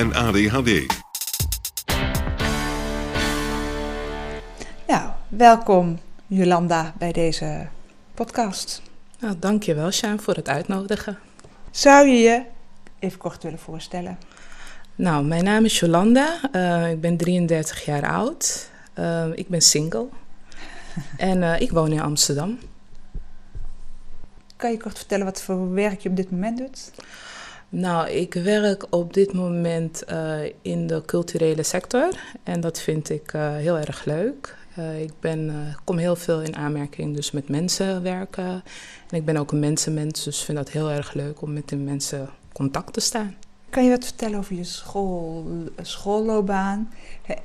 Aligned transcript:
en 0.00 0.14
ADHD. 0.14 0.86
Nou, 4.86 5.10
welkom 5.28 6.00
Jolanda 6.26 6.94
bij 6.98 7.12
deze 7.12 7.66
podcast. 8.14 8.82
Nou, 9.18 9.38
dankjewel, 9.38 9.90
Sjaan, 9.90 10.20
voor 10.20 10.34
het 10.34 10.48
uitnodigen. 10.48 11.18
Zou 11.70 12.08
je 12.08 12.18
je 12.18 12.42
even 12.98 13.18
kort 13.18 13.42
willen 13.42 13.58
voorstellen? 13.58 14.18
Nou, 14.94 15.24
mijn 15.24 15.44
naam 15.44 15.64
is 15.64 15.78
Jolanda. 15.78 16.40
Uh, 16.52 16.90
ik 16.90 17.00
ben 17.00 17.16
33 17.16 17.84
jaar 17.84 18.10
oud. 18.10 18.70
Uh, 18.98 19.26
ik 19.34 19.48
ben 19.48 19.60
single. 19.60 20.08
en 21.16 21.42
uh, 21.42 21.60
ik 21.60 21.70
woon 21.70 21.92
in 21.92 22.00
Amsterdam. 22.00 22.58
Kan 24.56 24.70
je 24.70 24.76
kort 24.76 24.96
vertellen 24.96 25.24
wat 25.24 25.42
voor 25.42 25.72
werk 25.72 26.00
je 26.00 26.08
op 26.08 26.16
dit 26.16 26.30
moment 26.30 26.58
doet? 26.58 26.90
Nou, 27.72 28.08
ik 28.08 28.34
werk 28.34 28.86
op 28.90 29.14
dit 29.14 29.32
moment 29.32 30.04
in 30.62 30.86
de 30.86 31.02
culturele 31.06 31.62
sector. 31.62 32.20
En 32.42 32.60
dat 32.60 32.80
vind 32.80 33.10
ik 33.10 33.30
heel 33.34 33.78
erg 33.78 34.04
leuk. 34.04 34.58
Uh, 34.78 35.02
ik 35.02 35.12
ben, 35.20 35.74
kom 35.84 35.96
heel 35.96 36.16
veel 36.16 36.42
in 36.42 36.56
aanmerking 36.56 37.14
dus 37.16 37.30
met 37.30 37.48
mensen 37.48 38.02
werken. 38.02 38.62
En 39.10 39.16
ik 39.16 39.24
ben 39.24 39.36
ook 39.36 39.52
een 39.52 39.58
mensenmens, 39.58 40.24
dus 40.24 40.42
vind 40.42 40.58
dat 40.58 40.70
heel 40.70 40.90
erg 40.90 41.12
leuk 41.12 41.42
om 41.42 41.52
met 41.52 41.68
de 41.68 41.76
mensen 41.76 42.28
contact 42.52 42.92
te 42.92 43.00
staan. 43.00 43.34
Kan 43.70 43.84
je 43.84 43.90
wat 43.90 44.04
vertellen 44.04 44.38
over 44.38 44.56
je 44.56 44.64
school, 44.64 45.46
schoolloopbaan 45.82 46.92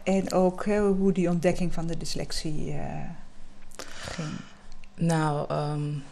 en 0.04 0.34
ook 0.34 0.66
hè, 0.66 0.80
hoe 0.80 1.12
die 1.12 1.30
ontdekking 1.30 1.74
van 1.74 1.88
de 1.88 1.98
dyslexie 1.98 2.76
ging? 3.86 4.38
Nou, 4.96 5.54
um, 5.54 6.04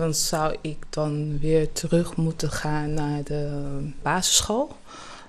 dan 0.00 0.14
zou 0.14 0.56
ik 0.60 0.76
dan 0.90 1.38
weer 1.38 1.72
terug 1.72 2.16
moeten 2.16 2.50
gaan 2.50 2.94
naar 2.94 3.22
de 3.24 3.68
basisschool. 4.02 4.68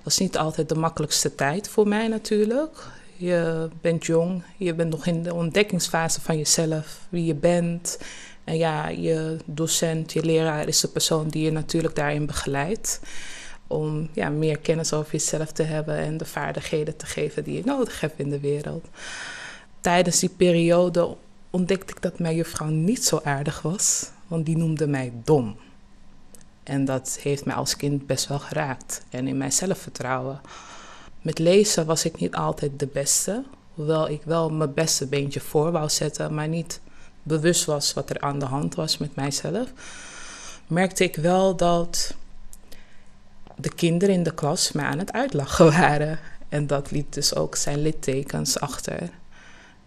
Dat 0.04 0.12
is 0.12 0.18
niet 0.18 0.38
altijd 0.38 0.70
de 0.70 0.76
makkelijkste 0.76 1.36
tijd 1.36 1.70
voor 1.70 1.88
mij 1.88 2.08
natuurlijk. 2.08 2.88
Je 3.18 3.70
bent 3.82 4.06
jong, 4.06 4.44
je 4.58 4.74
bent 4.74 4.90
nog 4.90 5.06
in 5.06 5.24
de 5.24 5.34
ontdekkingsfase 5.34 6.22
van 6.22 6.38
jezelf, 6.38 7.00
wie 7.10 7.26
je 7.26 7.36
bent. 7.36 8.00
En 8.44 8.58
ja, 8.58 8.88
je 8.88 9.38
docent, 9.46 10.14
je 10.14 10.26
leraar 10.26 10.68
is 10.68 10.80
de 10.80 10.88
persoon 10.88 11.28
die 11.28 11.44
je 11.44 11.52
natuurlijk 11.52 11.96
daarin 11.96 12.26
begeleidt. 12.26 13.00
Om 13.68 14.10
ja, 14.14 14.30
meer 14.30 14.58
kennis 14.58 14.94
over 14.94 15.12
jezelf 15.12 15.52
te 15.52 15.64
hebben 15.64 15.98
en 15.98 16.18
de 16.18 16.26
vaardigheden 16.26 16.98
te 16.98 17.06
geven 17.06 17.44
die 17.44 17.56
je 17.56 17.62
nodig 17.66 18.00
hebt 18.00 18.20
in 18.20 18.30
de 18.30 18.40
wereld. 18.40 18.88
Tijdens 19.82 20.20
die 20.20 20.30
periode 20.30 21.16
ontdekte 21.50 21.94
ik 21.94 22.02
dat 22.02 22.20
mijn 22.20 22.36
juffrouw 22.36 22.68
niet 22.68 23.06
zo 23.06 23.20
aardig 23.24 23.62
was, 23.62 24.12
want 24.32 24.46
die 24.46 24.58
noemde 24.58 24.88
mij 24.88 25.14
dom. 25.24 25.56
En 26.64 26.86
dat 26.86 27.20
heeft 27.22 27.46
mij 27.46 27.56
als 27.56 27.76
kind 27.76 28.08
best 28.08 28.28
wel 28.28 28.40
geraakt 28.40 29.06
en 29.10 29.28
in 29.28 29.38
mijn 29.38 29.52
zelfvertrouwen. 29.52 30.42
Met 31.22 31.40
lezen 31.40 31.86
was 31.86 32.06
ik 32.06 32.20
niet 32.20 32.36
altijd 32.36 32.80
de 32.80 32.88
beste. 32.88 33.44
Hoewel 33.74 34.10
ik 34.10 34.22
wel 34.24 34.50
mijn 34.50 34.74
beste 34.74 35.08
beentje 35.08 35.40
voor 35.40 35.72
wou 35.72 35.90
zetten, 35.90 36.34
maar 36.34 36.48
niet 36.48 36.82
bewust 37.24 37.66
was 37.66 37.94
wat 37.94 38.10
er 38.10 38.20
aan 38.20 38.40
de 38.40 38.46
hand 38.46 38.76
was 38.76 38.98
met 38.98 39.16
mijzelf. 39.16 39.70
Merkte 40.68 41.04
ik 41.04 41.16
wel 41.16 41.56
dat 41.56 42.16
de 43.56 43.74
kinderen 43.74 44.16
in 44.16 44.24
de 44.24 44.34
klas 44.34 44.72
mij 44.72 44.86
aan 44.86 45.00
het 45.00 45.12
uitlachen 45.12 45.66
waren. 45.80 46.20
En 46.50 46.68
dat 46.68 46.92
liet 46.92 47.14
dus 47.14 47.36
ook 47.36 47.56
zijn 47.56 47.82
littekens 47.82 48.60
achter. 48.60 49.10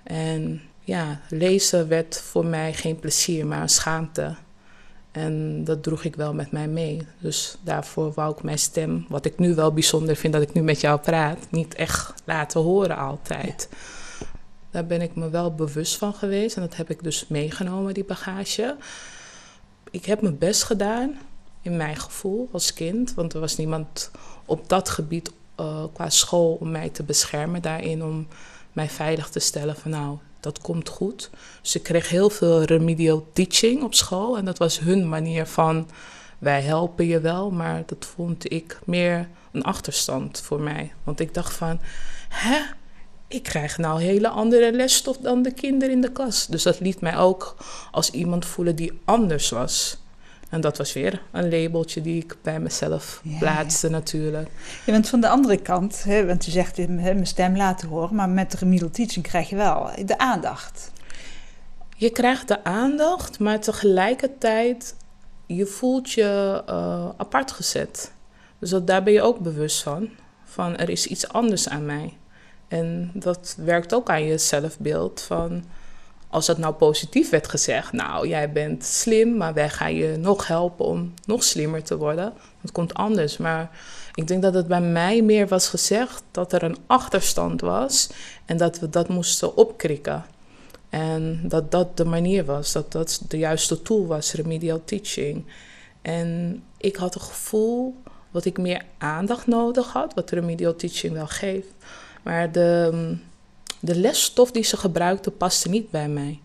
En 0.03 0.63
ja, 0.85 1.21
lezen 1.29 1.89
werd 1.89 2.21
voor 2.21 2.47
mij 2.47 2.75
geen 2.75 2.99
plezier, 2.99 3.47
maar 3.47 3.63
een 3.63 3.69
schaamte. 3.69 4.35
En 5.13 5.65
dat 5.65 5.83
droeg 5.83 6.05
ik 6.05 6.17
wel 6.17 6.35
met 6.35 6.51
mij 6.51 6.69
mee. 6.69 7.07
Dus 7.19 7.57
daarvoor 7.63 8.13
wou 8.13 8.33
ik 8.33 8.43
mijn 8.43 8.59
stem, 8.59 9.07
wat 9.09 9.25
ik 9.25 9.39
nu 9.39 9.55
wel 9.55 9.73
bijzonder 9.73 10.17
vind 10.17 10.33
dat 10.33 10.43
ik 10.43 10.53
nu 10.53 10.63
met 10.63 10.81
jou 10.81 11.01
praat, 11.01 11.39
niet 11.51 11.75
echt 11.75 12.15
laten 12.25 12.61
horen 12.61 12.97
altijd. 12.97 13.69
Daar 14.71 14.87
ben 14.87 15.01
ik 15.01 15.15
me 15.15 15.31
wel 15.31 15.55
bewust 15.55 15.97
van 15.97 16.15
geweest 16.15 16.57
en 16.57 16.63
dat 16.63 16.77
heb 16.77 16.91
ik 16.91 17.03
dus 17.03 17.27
meegenomen, 17.29 17.95
die 17.95 18.05
bagage. 18.05 18.77
Ik 19.91 20.05
heb 20.05 20.21
mijn 20.21 20.39
best 20.39 20.63
gedaan, 20.63 21.19
in 21.63 21.77
mijn 21.77 21.97
gevoel 21.97 22.49
als 22.53 22.75
kind, 22.75 23.15
want 23.15 23.35
er 23.35 23.41
was 23.41 23.57
niemand 23.57 24.11
op 24.45 24.69
dat 24.69 24.89
gebied 24.89 25.33
uh, 25.61 25.85
qua 25.93 26.11
school 26.11 26.57
om 26.61 26.71
mij 26.71 26.89
te 26.89 27.03
beschermen 27.03 27.63
daarin, 27.63 28.05
om 28.05 28.27
mij 28.73 28.89
veilig 28.89 29.29
te 29.29 29.39
stellen 29.39 29.77
van 29.77 29.91
nou, 29.91 30.19
dat 30.45 30.61
komt 30.61 30.89
goed. 30.89 31.31
Ik 31.73 31.83
kreeg 31.83 32.09
heel 32.09 32.31
veel 32.31 32.63
remedial 32.63 33.27
teaching 33.33 33.83
op 33.83 33.95
school. 33.95 34.37
En 34.37 34.45
dat 34.45 34.59
was 34.59 34.79
hun 34.79 35.09
manier 35.09 35.47
van, 35.47 35.89
wij 36.39 36.63
helpen 36.63 37.07
je 37.07 37.21
wel. 37.21 37.51
Maar 37.51 37.83
dat 37.87 38.05
vond 38.05 38.53
ik 38.53 38.79
meer 38.85 39.29
een 39.53 39.63
achterstand 39.63 40.41
voor 40.41 40.61
mij. 40.61 40.93
Want 41.05 41.21
ik 41.21 41.35
dacht 41.35 41.55
van, 41.55 41.81
hè? 42.29 42.61
Ik 43.29 43.43
krijg 43.43 43.79
nou 43.79 44.03
hele 44.03 44.29
andere 44.29 44.73
lesstof 44.73 45.17
dan 45.17 45.43
de 45.43 45.53
kinderen 45.53 45.95
in 45.95 46.01
de 46.01 46.13
klas. 46.13 46.47
Dus 46.47 46.63
dat 46.63 46.81
liet 46.81 47.01
mij 47.01 47.17
ook 47.17 47.57
als 47.91 48.11
iemand 48.11 48.47
voelen 48.47 48.77
die 48.77 49.01
anders 49.05 49.51
was. 49.51 49.97
En 50.55 50.61
dat 50.61 50.79
was 50.79 50.93
weer 50.93 51.23
een 51.33 51.51
labeltje 51.51 52.01
die 52.01 52.23
ik 52.23 52.37
bij 52.43 52.61
mezelf 52.61 53.21
ja, 53.23 53.39
plaatste 53.39 53.87
ja. 53.87 53.93
natuurlijk. 53.93 54.49
Je 54.87 54.93
bent 54.93 55.09
van 55.09 55.21
de 55.21 55.29
andere 55.29 55.57
kant, 55.57 56.05
hè, 56.05 56.27
want 56.27 56.45
je 56.45 56.51
zegt 56.51 56.77
hè, 56.77 56.87
mijn 56.87 57.27
stem 57.27 57.57
laten 57.57 57.89
horen, 57.89 58.15
maar 58.15 58.29
met 58.29 58.55
remedial 58.55 58.91
teaching 58.91 59.25
krijg 59.25 59.49
je 59.49 59.57
wel 59.57 59.91
de 60.05 60.19
aandacht. 60.19 60.93
Je 61.97 62.11
krijgt 62.11 62.49
de 62.49 62.65
aandacht, 62.65 63.39
maar 63.39 63.61
tegelijkertijd 63.61 64.95
je 65.47 65.67
voelt 65.67 66.13
je 66.13 66.63
uh, 66.69 67.09
apart 67.17 67.53
gezet. 67.53 68.13
Dus 68.59 68.71
dat, 68.71 68.87
daar 68.87 69.03
ben 69.03 69.13
je 69.13 69.23
ook 69.23 69.39
bewust 69.39 69.83
van. 69.83 70.09
Van 70.45 70.77
er 70.77 70.89
is 70.89 71.07
iets 71.07 71.29
anders 71.29 71.69
aan 71.69 71.87
mij. 71.87 72.17
En 72.69 73.11
dat 73.15 73.57
werkt 73.59 73.95
ook 73.95 74.11
aan 74.11 74.25
je 74.25 74.39
zelfbeeld 74.39 75.21
van 75.21 75.65
als 76.35 76.47
dat 76.47 76.59
nou 76.59 76.75
positief 76.75 77.31
werd 77.31 77.49
gezegd, 77.49 77.93
nou 77.93 78.29
jij 78.29 78.53
bent 78.53 78.85
slim, 78.85 79.37
maar 79.37 79.55
wij 79.55 79.71
gaan 79.71 79.95
je 79.95 80.17
nog 80.17 80.47
helpen 80.47 80.85
om 80.85 81.15
nog 81.27 81.43
slimmer 81.43 81.83
te 81.83 81.97
worden. 81.97 82.33
Dat 82.61 82.73
komt 82.73 82.95
anders. 82.95 83.37
Maar 83.37 83.71
ik 84.15 84.27
denk 84.27 84.43
dat 84.43 84.55
het 84.55 84.67
bij 84.67 84.81
mij 84.81 85.23
meer 85.23 85.49
was 85.49 85.69
gezegd 85.69 86.23
dat 86.31 86.53
er 86.53 86.63
een 86.63 86.77
achterstand 86.87 87.61
was 87.61 88.11
en 88.45 88.57
dat 88.57 88.79
we 88.79 88.91
dat 88.91 89.09
moesten 89.09 89.57
opkrikken. 89.57 90.25
En 90.89 91.41
dat 91.43 91.71
dat 91.71 91.97
de 91.97 92.05
manier 92.05 92.45
was, 92.45 92.73
dat 92.73 92.93
dat 92.93 93.21
de 93.29 93.39
juiste 93.39 93.83
tool 93.83 94.07
was, 94.07 94.33
remedial 94.33 94.85
teaching. 94.85 95.47
En 96.03 96.63
ik 96.77 96.97
had 96.97 97.15
het 97.15 97.23
gevoel 97.23 97.97
dat 98.31 98.45
ik 98.45 98.59
meer 98.59 98.85
aandacht 98.99 99.47
nodig 99.47 99.93
had, 99.93 100.15
wat 100.15 100.31
remedial 100.31 100.77
teaching 100.77 101.13
wel 101.13 101.27
geeft. 101.27 101.75
Maar 102.23 102.53
de 102.53 103.17
de 103.85 103.97
lesstof 103.97 104.51
die 104.51 104.65
ze 104.65 104.77
gebruikte 104.77 105.31
paste 105.31 105.69
niet 105.69 105.91
bij 105.91 106.09
mij. 106.09 106.41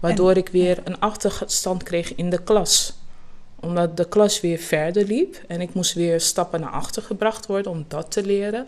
Waardoor 0.00 0.36
ik 0.36 0.48
weer 0.48 0.80
een 0.84 1.00
achterstand 1.00 1.82
kreeg 1.82 2.14
in 2.14 2.30
de 2.30 2.42
klas. 2.42 2.94
Omdat 3.60 3.96
de 3.96 4.08
klas 4.08 4.40
weer 4.40 4.58
verder 4.58 5.04
liep 5.04 5.44
en 5.48 5.60
ik 5.60 5.74
moest 5.74 5.92
weer 5.92 6.20
stappen 6.20 6.60
naar 6.60 6.70
achter 6.70 7.02
gebracht 7.02 7.46
worden 7.46 7.72
om 7.72 7.84
dat 7.88 8.10
te 8.10 8.22
leren. 8.22 8.66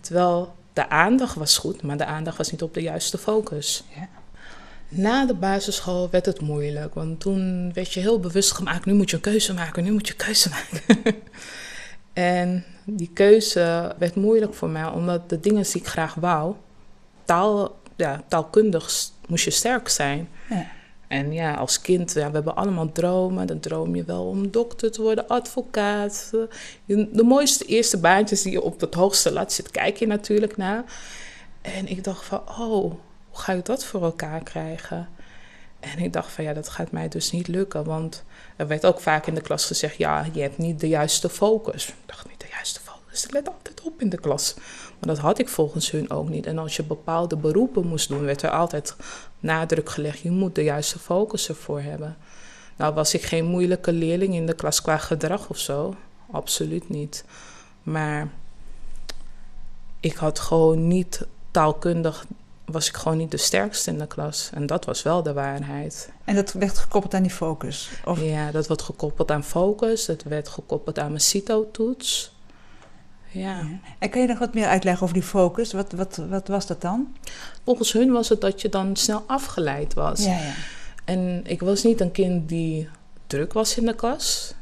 Terwijl 0.00 0.54
de 0.72 0.88
aandacht 0.88 1.34
was 1.34 1.58
goed, 1.58 1.82
maar 1.82 1.96
de 1.96 2.04
aandacht 2.04 2.36
was 2.36 2.50
niet 2.50 2.62
op 2.62 2.74
de 2.74 2.82
juiste 2.82 3.18
focus. 3.18 3.84
Ja. 3.94 4.08
Na 4.88 5.26
de 5.26 5.34
basisschool 5.34 6.10
werd 6.10 6.26
het 6.26 6.40
moeilijk, 6.40 6.94
want 6.94 7.20
toen 7.20 7.72
werd 7.72 7.92
je 7.92 8.00
heel 8.00 8.20
bewust 8.20 8.52
gemaakt: 8.52 8.84
nu 8.84 8.92
moet 8.92 9.10
je 9.10 9.16
een 9.16 9.22
keuze 9.22 9.54
maken, 9.54 9.84
nu 9.84 9.92
moet 9.92 10.06
je 10.06 10.12
een 10.12 10.24
keuze 10.24 10.48
maken. 10.48 11.14
en 12.12 12.64
die 12.84 13.10
keuze 13.12 13.94
werd 13.98 14.14
moeilijk 14.14 14.54
voor 14.54 14.68
mij, 14.68 14.86
omdat 14.86 15.28
de 15.28 15.40
dingen 15.40 15.62
die 15.62 15.74
ik 15.74 15.86
graag 15.86 16.14
wou, 16.14 16.54
taal, 17.32 17.80
ja, 17.96 18.22
taalkundig 18.28 19.10
moest 19.28 19.44
je 19.44 19.50
sterk 19.50 19.88
zijn. 19.88 20.28
Ja. 20.48 20.66
En 21.08 21.32
ja, 21.32 21.54
als 21.54 21.80
kind, 21.80 22.12
ja, 22.12 22.26
we 22.28 22.34
hebben 22.34 22.56
allemaal 22.56 22.92
dromen. 22.92 23.46
Dan 23.46 23.60
droom 23.60 23.96
je 23.96 24.04
wel 24.04 24.26
om 24.26 24.50
dokter 24.50 24.92
te 24.92 25.02
worden, 25.02 25.28
advocaat. 25.28 26.30
De, 26.84 27.08
de 27.12 27.22
mooiste 27.22 27.64
eerste 27.64 27.98
baantjes 27.98 28.42
die 28.42 28.52
je 28.52 28.62
op 28.62 28.80
het 28.80 28.94
hoogste 28.94 29.32
lat 29.32 29.52
zit, 29.52 29.70
kijk 29.70 29.96
je 29.96 30.06
natuurlijk 30.06 30.56
naar. 30.56 30.84
En 31.60 31.88
ik 31.88 32.04
dacht 32.04 32.24
van, 32.24 32.38
oh, 32.38 32.92
hoe 33.30 33.40
ga 33.40 33.52
ik 33.52 33.64
dat 33.64 33.84
voor 33.84 34.02
elkaar 34.02 34.42
krijgen? 34.42 35.08
En 35.80 35.98
ik 35.98 36.12
dacht 36.12 36.32
van, 36.32 36.44
ja, 36.44 36.52
dat 36.52 36.68
gaat 36.68 36.90
mij 36.90 37.08
dus 37.08 37.30
niet 37.30 37.48
lukken. 37.48 37.84
Want 37.84 38.24
er 38.56 38.66
werd 38.66 38.86
ook 38.86 39.00
vaak 39.00 39.26
in 39.26 39.34
de 39.34 39.40
klas 39.40 39.66
gezegd, 39.66 39.96
ja, 39.96 40.26
je 40.32 40.40
hebt 40.40 40.58
niet 40.58 40.80
de 40.80 40.88
juiste 40.88 41.28
focus. 41.28 41.88
Ik 41.88 41.94
dacht, 42.06 42.28
niet 42.28 42.40
de 42.40 42.46
juiste 43.12 43.28
focus, 43.28 43.30
let 43.30 43.48
altijd 43.48 43.80
op 43.80 44.00
in 44.00 44.08
de 44.08 44.18
klas. 44.18 44.54
Maar 44.98 45.14
dat 45.14 45.18
had 45.18 45.38
ik 45.38 45.48
volgens 45.48 45.90
hun 45.90 46.10
ook 46.10 46.28
niet. 46.28 46.46
En 46.46 46.58
als 46.58 46.76
je 46.76 46.82
bepaalde 46.82 47.36
beroepen 47.36 47.86
moest 47.86 48.08
doen, 48.08 48.24
werd 48.24 48.42
er 48.42 48.50
altijd 48.50 48.96
nadruk 49.40 49.90
gelegd. 49.90 50.18
Je 50.18 50.30
moet 50.30 50.54
de 50.54 50.62
juiste 50.62 50.98
focus 50.98 51.48
ervoor 51.48 51.80
hebben. 51.80 52.16
Nou 52.76 52.94
was 52.94 53.14
ik 53.14 53.22
geen 53.22 53.44
moeilijke 53.44 53.92
leerling 53.92 54.34
in 54.34 54.46
de 54.46 54.54
klas 54.54 54.82
qua 54.82 54.96
gedrag 54.96 55.48
of 55.48 55.58
zo. 55.58 55.94
Absoluut 56.30 56.88
niet. 56.88 57.24
Maar 57.82 58.28
ik 60.00 60.14
had 60.14 60.38
gewoon 60.38 60.88
niet 60.88 61.26
taalkundig 61.50 62.26
was 62.64 62.88
ik 62.88 62.96
gewoon 62.96 63.18
niet 63.18 63.30
de 63.30 63.36
sterkste 63.36 63.90
in 63.90 63.98
de 63.98 64.06
klas. 64.06 64.50
En 64.54 64.66
dat 64.66 64.84
was 64.84 65.02
wel 65.02 65.22
de 65.22 65.32
waarheid. 65.32 66.12
En 66.24 66.34
dat 66.34 66.52
werd 66.52 66.78
gekoppeld 66.78 67.14
aan 67.14 67.22
die 67.22 67.30
focus? 67.30 67.90
Of? 68.04 68.22
Ja, 68.22 68.50
dat 68.50 68.66
werd 68.66 68.82
gekoppeld 68.82 69.30
aan 69.30 69.44
focus. 69.44 70.06
Dat 70.06 70.22
werd 70.22 70.48
gekoppeld 70.48 70.98
aan 70.98 71.08
mijn 71.08 71.20
CITO-toets. 71.20 72.31
Ja. 73.32 73.66
En 73.98 74.10
kan 74.10 74.20
je 74.20 74.26
nog 74.26 74.38
wat 74.38 74.54
meer 74.54 74.66
uitleggen 74.66 75.02
over 75.02 75.14
die 75.14 75.24
focus? 75.24 75.72
Wat, 75.72 75.92
wat, 75.92 76.20
wat 76.28 76.48
was 76.48 76.66
dat 76.66 76.80
dan? 76.80 77.16
Volgens 77.64 77.92
hun 77.92 78.12
was 78.12 78.28
het 78.28 78.40
dat 78.40 78.60
je 78.60 78.68
dan 78.68 78.96
snel 78.96 79.24
afgeleid 79.26 79.94
was. 79.94 80.24
Ja, 80.24 80.36
ja. 80.36 80.52
En 81.04 81.42
ik 81.46 81.60
was 81.60 81.82
niet 81.82 82.00
een 82.00 82.12
kind 82.12 82.48
die 82.48 82.88
druk 83.26 83.52
was 83.52 83.76
in 83.76 83.86
de 83.86 83.94
klas. 83.94 84.54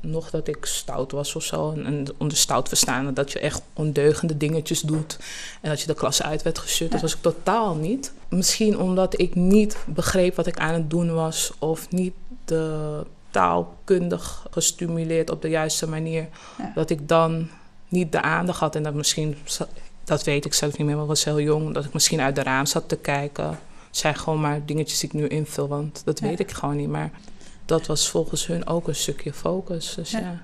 Nog 0.00 0.30
dat 0.30 0.48
ik 0.48 0.64
stout 0.64 1.12
was 1.12 1.34
of 1.34 1.42
zo. 1.42 1.72
En 1.72 2.06
onder 2.18 2.36
stout 2.36 2.68
verstaan 2.68 3.14
dat 3.14 3.32
je 3.32 3.38
echt 3.38 3.62
ondeugende 3.72 4.36
dingetjes 4.36 4.80
doet. 4.80 5.18
En 5.60 5.70
dat 5.70 5.80
je 5.80 5.86
de 5.86 5.94
klas 5.94 6.22
uit 6.22 6.42
werd 6.42 6.58
gestuurd. 6.58 6.92
Dat 6.92 7.00
was 7.00 7.14
ik 7.14 7.22
totaal 7.22 7.74
niet. 7.74 8.12
Misschien 8.28 8.78
omdat 8.78 9.20
ik 9.20 9.34
niet 9.34 9.76
begreep 9.86 10.34
wat 10.34 10.46
ik 10.46 10.58
aan 10.58 10.74
het 10.74 10.90
doen 10.90 11.14
was. 11.14 11.52
Of 11.58 11.90
niet 11.90 12.14
de 12.44 13.04
taalkundig 13.30 14.46
gestimuleerd 14.50 15.30
op 15.30 15.42
de 15.42 15.48
juiste 15.48 15.88
manier. 15.88 16.28
Dat 16.74 16.90
ik 16.90 17.08
dan 17.08 17.48
niet 17.88 18.12
de 18.12 18.22
aandacht 18.22 18.60
had. 18.60 18.74
En 18.74 18.82
dat 18.82 18.94
misschien, 18.94 19.36
dat 20.04 20.24
weet 20.24 20.44
ik 20.44 20.54
zelf 20.54 20.78
niet 20.78 20.86
meer, 20.86 20.96
maar 20.96 21.06
was 21.06 21.24
heel 21.24 21.40
jong. 21.40 21.74
Dat 21.74 21.84
ik 21.84 21.92
misschien 21.92 22.20
uit 22.20 22.34
de 22.34 22.42
raam 22.42 22.66
zat 22.66 22.88
te 22.88 22.96
kijken. 22.96 23.46
Het 23.86 23.96
zijn 23.96 24.16
gewoon 24.16 24.40
maar 24.40 24.66
dingetjes 24.66 24.98
die 24.98 25.08
ik 25.08 25.14
nu 25.14 25.28
invul, 25.28 25.68
want 25.68 26.02
dat 26.04 26.20
weet 26.20 26.40
ik 26.40 26.50
gewoon 26.50 26.76
niet. 26.76 26.88
Maar 26.88 27.10
dat 27.64 27.86
was 27.86 28.08
volgens 28.08 28.46
hun 28.46 28.66
ook 28.66 28.88
een 28.88 28.94
stukje 28.94 29.32
focus. 29.32 29.94
Dus 29.94 30.10
ja. 30.10 30.40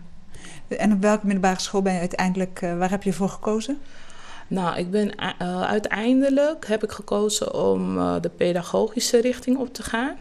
En 0.69 0.93
op 0.93 1.03
welke 1.03 1.27
middelbare 1.27 1.61
school 1.61 1.83
ben 1.83 1.93
je 1.93 1.99
uiteindelijk, 1.99 2.61
uh, 2.63 2.79
waar 2.79 2.91
heb 2.91 3.03
je 3.03 3.13
voor 3.13 3.29
gekozen? 3.29 3.79
Nou, 4.49 4.77
ik 4.79 4.91
ben 4.91 5.13
uh, 5.41 5.63
uiteindelijk 5.63 6.67
heb 6.67 6.85
ik 6.85 6.93
gekozen 6.93 7.55
om 7.55 7.99
uh, 7.99 8.15
de 8.21 8.29
pedagogische 8.29 9.21
richting 9.21 9.59
op 9.59 9.75
te 9.75 9.83
gaan. 9.83 10.17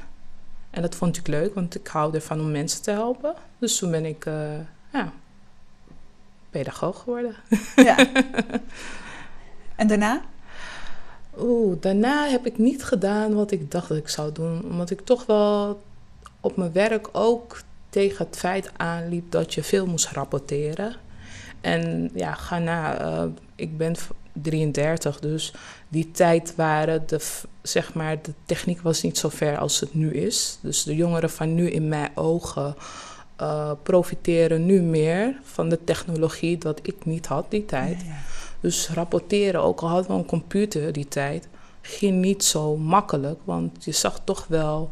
En 0.70 0.82
dat 0.82 0.96
vond 0.96 1.18
ik 1.18 1.28
leuk, 1.28 1.54
want 1.54 1.76
ik 1.76 1.88
hou 1.88 2.14
ervan 2.14 2.40
om 2.40 2.52
mensen 2.52 2.82
te 2.82 2.92
helpen. 2.92 3.34
Dus 3.60 3.78
toen 3.78 3.92
ben 3.92 4.06
ik 4.06 4.26
ja, 4.94 5.12
pedagoog 6.54 7.00
geworden. 7.00 7.36
Ja. 7.76 7.98
En 9.76 9.88
daarna? 9.88 10.22
Oeh, 11.40 11.76
daarna 11.80 12.28
heb 12.28 12.46
ik 12.46 12.58
niet 12.58 12.84
gedaan 12.84 13.34
wat 13.34 13.52
ik 13.52 13.72
dacht 13.72 13.88
dat 13.88 13.98
ik 13.98 14.08
zou 14.08 14.32
doen. 14.32 14.64
Omdat 14.64 14.90
ik 14.90 15.02
toch 15.02 15.26
wel 15.26 15.82
op 16.40 16.58
mijn 16.58 16.72
werk 16.72 17.10
ook 17.12 17.62
tegen 17.90 18.26
het 18.26 18.38
feit 18.38 18.72
aanliep 18.78 19.32
dat 19.32 19.54
je 19.54 19.64
veel 19.64 19.86
moest 19.86 20.12
rapporteren. 20.12 20.96
En 21.62 22.10
ja, 22.14 22.34
ga 22.34 22.60
na. 22.60 23.02
Uh, 23.02 23.24
ik 23.56 23.78
ben 23.78 23.96
33, 24.34 25.20
dus 25.20 25.54
die 25.88 26.12
tijd 26.12 26.56
waren 26.56 27.04
de, 27.08 27.20
zeg 27.62 27.94
maar, 27.94 28.22
de 28.22 28.34
techniek 28.46 28.82
was 28.82 29.02
niet 29.02 29.18
zo 29.18 29.30
ver 29.30 29.58
als 29.58 29.80
het 29.80 29.94
nu 29.94 30.14
is. 30.14 30.58
Dus 30.62 30.84
de 30.84 30.96
jongeren 30.96 31.30
van 31.30 31.56
nu 31.56 31.70
in 31.70 31.88
mijn 31.88 32.12
ogen 32.16 32.76
uh, 33.44 33.72
profiteren 33.84 34.66
nu 34.66 34.82
meer 34.82 35.40
van 35.44 35.70
de 35.70 35.84
technologie 35.84 36.58
dat 36.58 36.80
ik 36.82 37.06
niet 37.06 37.26
had 37.26 37.46
die 37.50 37.66
tijd. 37.66 38.02
Ja, 38.02 38.08
ja. 38.08 38.22
Dus 38.60 38.90
rapporteren, 38.90 39.62
ook 39.62 39.82
al 39.82 39.88
hadden 39.88 40.12
we 40.12 40.18
een 40.18 40.26
computer 40.26 40.94
die 40.94 41.08
tijd, 41.08 41.48
ging 41.82 42.22
niet 42.22 42.44
zo 42.44 42.78
makkelijk. 42.78 43.40
Want 43.44 43.84
je 43.84 43.92
zag 43.92 44.22
toch 44.24 44.46
wel 44.48 44.90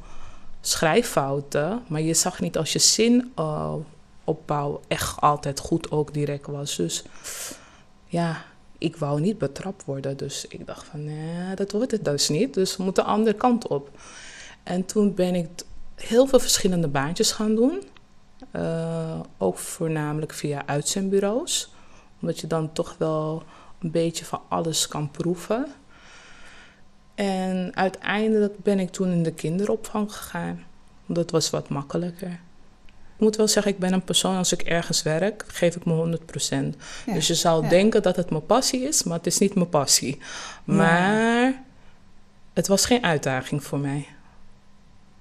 schrijffouten, 0.62 1.83
maar 1.88 2.01
je 2.01 2.13
zag 2.13 2.39
niet 2.39 2.57
als 2.57 2.74
je 2.74 2.80
zinopbouw 2.80 4.71
uh, 4.71 4.86
echt 4.88 5.21
altijd 5.21 5.59
goed 5.59 5.92
ook 5.92 6.13
direct 6.13 6.48
was. 6.48 6.75
Dus 6.75 7.03
ja, 8.06 8.44
ik 8.77 8.95
wou 8.95 9.21
niet 9.21 9.38
betrapt 9.38 9.86
worden. 9.86 10.18
Dus 10.18 10.45
ik 10.48 10.65
dacht 10.65 10.88
van, 10.88 11.03
nee, 11.03 11.56
dat 11.56 11.71
wordt 11.71 11.92
het 11.92 12.06
dus 12.06 12.30
niet. 12.30 12.53
Dus 12.53 12.77
we 12.77 12.83
moeten 12.83 13.03
de 13.03 13.09
andere 13.09 13.38
kant 13.38 13.68
op. 13.68 13.89
En 14.63 14.86
toen 14.86 15.13
ben 15.13 15.36
ik 15.36 15.48
heel 15.95 16.27
veel 16.27 16.39
verschillende 16.39 16.88
baantjes 16.88 17.31
gaan 17.31 17.56
doen. 17.56 17.83
Uh, 18.56 19.19
ook 19.38 19.57
voornamelijk 19.57 20.33
via 20.33 20.63
uitzendbureaus. 20.65 21.74
Omdat 22.21 22.39
je 22.39 22.48
dan 22.48 22.74
toch 22.74 22.95
wel 22.98 23.44
een 23.80 23.92
beetje 23.92 24.25
van 24.25 24.42
alles 24.48 24.88
kan 24.88 25.12
proeven. 25.12 25.68
En 27.15 27.71
uiteindelijk 27.75 28.59
ben 28.59 28.80
ik 28.80 28.89
toen 28.89 29.12
in 29.12 29.24
de 29.24 29.33
kinderopvang 29.33 30.15
gegaan. 30.15 30.63
Dat 31.06 31.31
was 31.31 31.50
wat 31.50 31.69
makkelijker. 31.69 32.39
Ik 33.15 33.27
moet 33.27 33.36
wel 33.36 33.48
zeggen, 33.48 33.71
ik 33.71 33.80
ben 33.80 33.94
een 33.94 34.03
persoon, 34.03 34.36
als 34.36 34.51
ik 34.51 34.62
ergens 34.62 35.03
werk, 35.03 35.44
geef 35.48 35.75
ik 35.75 35.86
me 35.86 36.19
100%. 36.19 36.77
Ja, 37.06 37.13
dus 37.13 37.27
je 37.27 37.36
zou 37.36 37.63
ja. 37.63 37.69
denken 37.69 38.01
dat 38.01 38.15
het 38.15 38.30
mijn 38.30 38.45
passie 38.45 38.81
is, 38.81 39.03
maar 39.03 39.18
het 39.18 39.27
is 39.27 39.38
niet 39.38 39.56
mijn 39.56 39.69
passie. 39.69 40.19
Maar 40.63 41.44
ja. 41.44 41.63
het 42.53 42.68
was 42.68 42.86
geen 42.86 43.03
uitdaging 43.03 43.63
voor 43.63 43.80
mij. 43.80 44.07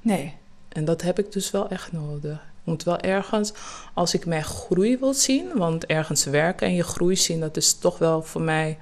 Nee. 0.01 0.35
En 0.69 0.85
dat 0.85 1.03
heb 1.03 1.19
ik 1.19 1.33
dus 1.33 1.51
wel 1.51 1.69
echt 1.69 1.93
nodig. 1.93 2.50
Moet 2.65 2.83
wel 2.83 2.99
ergens, 2.99 3.53
als 3.95 4.15
ik 4.15 4.27
mijn 4.27 4.45
groei 4.45 4.99
wil 4.99 5.15
zien, 5.15 5.51
want 5.55 5.87
ergens 5.87 6.25
werken 6.25 6.67
en 6.67 6.75
je 6.75 6.83
groei 6.83 7.17
zien, 7.17 7.41
dat 7.41 7.57
is 7.57 7.79
toch 7.79 7.99
wel 7.99 8.23
voor 8.23 8.43
mij 8.43 8.79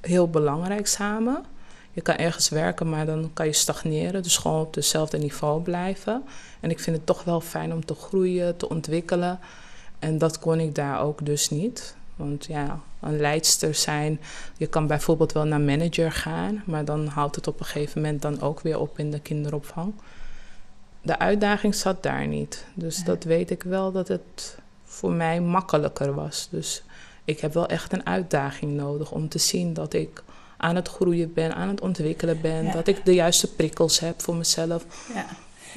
heel 0.00 0.30
belangrijk 0.30 0.86
samen. 0.86 1.44
Je 1.92 2.00
kan 2.00 2.16
ergens 2.16 2.48
werken, 2.48 2.88
maar 2.88 3.06
dan 3.06 3.30
kan 3.32 3.46
je 3.46 3.52
stagneren. 3.52 4.22
Dus 4.22 4.36
gewoon 4.36 4.60
op 4.60 4.74
hetzelfde 4.74 5.18
niveau 5.18 5.62
blijven. 5.62 6.24
En 6.60 6.70
ik 6.70 6.80
vind 6.80 6.96
het 6.96 7.06
toch 7.06 7.24
wel 7.24 7.40
fijn 7.40 7.72
om 7.72 7.84
te 7.84 7.94
groeien, 7.94 8.56
te 8.56 8.68
ontwikkelen. 8.68 9.38
En 9.98 10.18
dat 10.18 10.38
kon 10.38 10.60
ik 10.60 10.74
daar 10.74 11.00
ook 11.00 11.26
dus 11.26 11.50
niet. 11.50 11.96
Want 12.16 12.44
ja, 12.44 12.80
een 13.00 13.20
leidster 13.20 13.74
zijn, 13.74 14.20
je 14.56 14.66
kan 14.66 14.86
bijvoorbeeld 14.86 15.32
wel 15.32 15.44
naar 15.44 15.60
manager 15.60 16.12
gaan, 16.12 16.62
maar 16.66 16.84
dan 16.84 17.06
houdt 17.06 17.36
het 17.36 17.46
op 17.46 17.60
een 17.60 17.66
gegeven 17.66 18.02
moment 18.02 18.22
dan 18.22 18.40
ook 18.40 18.60
weer 18.60 18.78
op 18.78 18.98
in 18.98 19.10
de 19.10 19.20
kinderopvang. 19.20 19.94
De 21.04 21.18
uitdaging 21.18 21.74
zat 21.74 22.02
daar 22.02 22.26
niet. 22.26 22.64
Dus 22.74 23.04
dat 23.04 23.24
weet 23.24 23.50
ik 23.50 23.62
wel 23.62 23.92
dat 23.92 24.08
het 24.08 24.58
voor 24.84 25.12
mij 25.12 25.40
makkelijker 25.40 26.14
was. 26.14 26.48
Dus 26.50 26.84
ik 27.24 27.40
heb 27.40 27.54
wel 27.54 27.66
echt 27.66 27.92
een 27.92 28.06
uitdaging 28.06 28.72
nodig 28.72 29.12
om 29.12 29.28
te 29.28 29.38
zien 29.38 29.72
dat 29.72 29.92
ik 29.92 30.22
aan 30.56 30.76
het 30.76 30.88
groeien 30.88 31.32
ben, 31.32 31.54
aan 31.54 31.68
het 31.68 31.80
ontwikkelen 31.80 32.40
ben. 32.40 32.64
Ja. 32.64 32.72
Dat 32.72 32.86
ik 32.86 33.04
de 33.04 33.14
juiste 33.14 33.54
prikkels 33.54 34.00
heb 34.00 34.22
voor 34.22 34.36
mezelf. 34.36 34.86
Ja. 35.14 35.26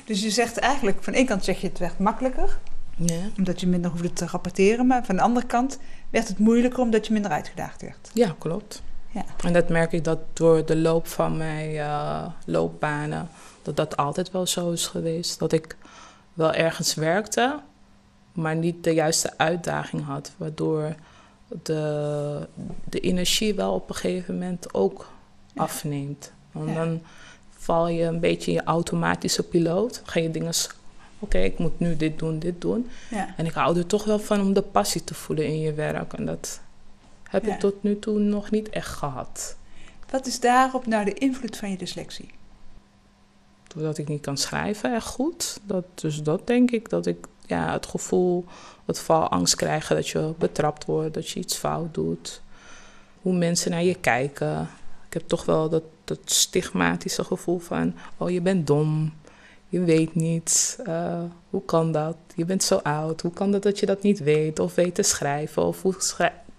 Dus 0.05 0.22
je 0.22 0.29
zegt 0.29 0.57
eigenlijk, 0.57 1.03
van 1.03 1.13
één 1.13 1.25
kant 1.25 1.43
zeg 1.43 1.62
je 1.62 1.67
het 1.67 1.79
werd 1.79 2.00
makkelijker. 2.00 2.60
Ja. 2.96 3.19
Omdat 3.38 3.60
je 3.60 3.67
minder 3.67 3.91
hoefde 3.91 4.13
te 4.13 4.27
rapporteren. 4.27 4.88
Maar 4.88 5.05
van 5.05 5.15
de 5.15 5.22
andere 5.22 5.46
kant 5.46 5.79
werd 6.10 6.27
het 6.27 6.39
moeilijker 6.39 6.79
omdat 6.79 7.07
je 7.07 7.13
minder 7.13 7.31
uitgedaagd 7.31 7.81
werd. 7.81 8.10
Ja, 8.13 8.36
klopt. 8.39 8.81
Ja. 9.12 9.25
En 9.43 9.53
dat 9.53 9.69
merk 9.69 9.91
ik 9.91 10.03
dat 10.03 10.19
door 10.34 10.65
de 10.65 10.75
loop 10.75 11.07
van 11.07 11.38
mijn 11.38 11.72
uh, 11.72 12.25
loopbanen, 12.46 13.29
dat 13.75 13.89
dat 13.89 13.97
altijd 13.97 14.31
wel 14.31 14.47
zo 14.47 14.71
is 14.71 14.88
geweest. 14.88 15.39
Dat 15.39 15.51
ik 15.51 15.77
wel 16.33 16.53
ergens 16.53 16.93
werkte, 16.93 17.59
maar 18.33 18.55
niet 18.55 18.83
de 18.83 18.93
juiste 18.93 19.38
uitdaging 19.38 20.05
had. 20.05 20.31
Waardoor 20.38 20.95
de, 21.63 22.47
de 22.83 23.00
energie 23.00 23.55
wel 23.55 23.74
op 23.74 23.89
een 23.89 23.95
gegeven 23.95 24.33
moment 24.33 24.74
ook 24.74 25.09
ja. 25.53 25.62
afneemt. 25.62 26.31
Want 26.51 26.69
ja. 26.69 26.75
dan 26.75 27.01
val 27.50 27.88
je 27.88 28.03
een 28.03 28.19
beetje 28.19 28.51
in 28.51 28.57
je 28.57 28.63
automatische 28.63 29.43
piloot. 29.43 30.01
Ga 30.05 30.19
je 30.19 30.31
dingen, 30.31 30.50
oké, 30.50 30.74
okay, 31.19 31.43
ik 31.43 31.57
moet 31.57 31.79
nu 31.79 31.97
dit 31.97 32.19
doen, 32.19 32.39
dit 32.39 32.62
doen. 32.62 32.89
Ja. 33.09 33.33
En 33.38 33.45
ik 33.45 33.53
hou 33.53 33.77
er 33.77 33.86
toch 33.86 34.03
wel 34.03 34.19
van 34.19 34.41
om 34.41 34.53
de 34.53 34.62
passie 34.62 35.03
te 35.03 35.13
voelen 35.13 35.45
in 35.45 35.59
je 35.59 35.74
werk. 35.74 36.13
En 36.13 36.25
dat 36.25 36.59
heb 37.24 37.47
ik 37.47 37.59
tot 37.59 37.83
nu 37.83 38.00
toe 38.00 38.19
nog 38.19 38.51
niet 38.51 38.69
echt 38.69 38.89
gehad. 38.89 39.55
Wat 40.09 40.25
is 40.25 40.39
daarop 40.39 40.86
nou 40.86 41.05
de 41.05 41.13
invloed 41.13 41.57
van 41.57 41.69
je 41.69 41.77
dyslexie? 41.77 42.29
Doordat 43.77 43.98
ik 43.98 44.07
niet 44.07 44.22
kan 44.22 44.38
schrijven 44.38 44.93
echt 44.93 45.05
goed. 45.05 45.60
Dat, 45.63 45.86
dus 45.96 46.24
dat 46.24 46.48
denk 46.48 46.72
ik, 46.72 46.89
dat 46.89 47.05
ik 47.05 47.27
ja, 47.46 47.72
het 47.72 47.86
gevoel, 47.86 48.46
het 48.86 49.00
valangst 49.00 49.55
krijgen 49.55 49.96
dat 49.96 50.07
je 50.07 50.34
betrapt 50.38 50.86
wordt, 50.86 51.13
dat 51.13 51.29
je 51.29 51.39
iets 51.39 51.55
fout 51.55 51.93
doet. 51.93 52.41
Hoe 53.22 53.34
mensen 53.34 53.72
naar 53.72 53.84
je 53.84 53.96
kijken. 53.96 54.69
Ik 55.07 55.13
heb 55.13 55.27
toch 55.27 55.46
wel 55.46 55.69
dat, 55.69 55.84
dat 56.03 56.19
stigmatische 56.25 57.24
gevoel 57.24 57.60
van, 57.60 57.93
oh 58.17 58.29
je 58.29 58.41
bent 58.41 58.67
dom, 58.67 59.13
je 59.69 59.79
weet 59.79 60.15
niets, 60.15 60.77
uh, 60.88 61.24
hoe 61.50 61.65
kan 61.65 61.91
dat? 61.91 62.15
Je 62.36 62.46
bent 62.46 62.63
zo 62.63 62.75
oud, 62.75 63.22
hoe 63.22 63.31
kan 63.31 63.51
dat 63.51 63.63
dat 63.63 63.79
je 63.79 63.86
dat 63.86 64.01
niet 64.01 64.19
weet 64.19 64.60
of 64.60 64.75
weet 64.75 64.96
te 64.96 65.03
schrijven? 65.03 65.63
Of 65.63 65.81
hoe 65.81 65.96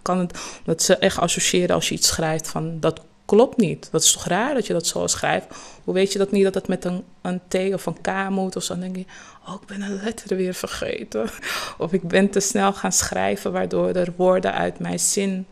kan 0.03 0.19
het, 0.19 0.61
dat 0.65 0.83
ze 0.83 0.97
echt 0.97 1.19
associëren 1.19 1.75
als 1.75 1.89
je 1.89 1.95
iets 1.95 2.09
schrijft 2.09 2.49
van 2.49 2.81
dat 2.81 3.01
klopt 3.29 3.57
niet. 3.57 3.89
Dat 3.91 4.03
is 4.03 4.13
toch 4.13 4.27
raar 4.27 4.55
dat 4.55 4.67
je 4.67 4.73
dat 4.73 4.87
zo 4.87 5.07
schrijft? 5.07 5.47
Hoe 5.85 5.95
weet 5.95 6.13
je 6.13 6.19
dat 6.19 6.31
niet 6.31 6.45
dat 6.45 6.55
het 6.55 6.69
met 6.69 6.85
een, 6.85 7.05
een 7.23 7.41
T 7.49 7.75
of 7.75 7.87
een 7.87 8.01
K 8.01 8.29
moet? 8.31 8.57
Of 8.57 8.63
zo 8.63 8.73
dan 8.73 8.83
denk 8.83 8.97
je, 8.97 9.05
oh, 9.47 9.55
ik 9.61 9.67
ben 9.67 9.83
een 9.83 10.03
letter 10.03 10.37
weer 10.37 10.55
vergeten. 10.55 11.29
Of 11.79 11.93
ik 11.93 12.03
ben 12.03 12.31
te 12.31 12.41
snel 12.41 12.73
gaan 12.73 12.93
schrijven, 12.93 13.53
waardoor 13.53 13.89
er 13.89 14.13
woorden 14.17 14.53
uit 14.53 14.79
mijn 14.79 14.99
zin 14.99 15.47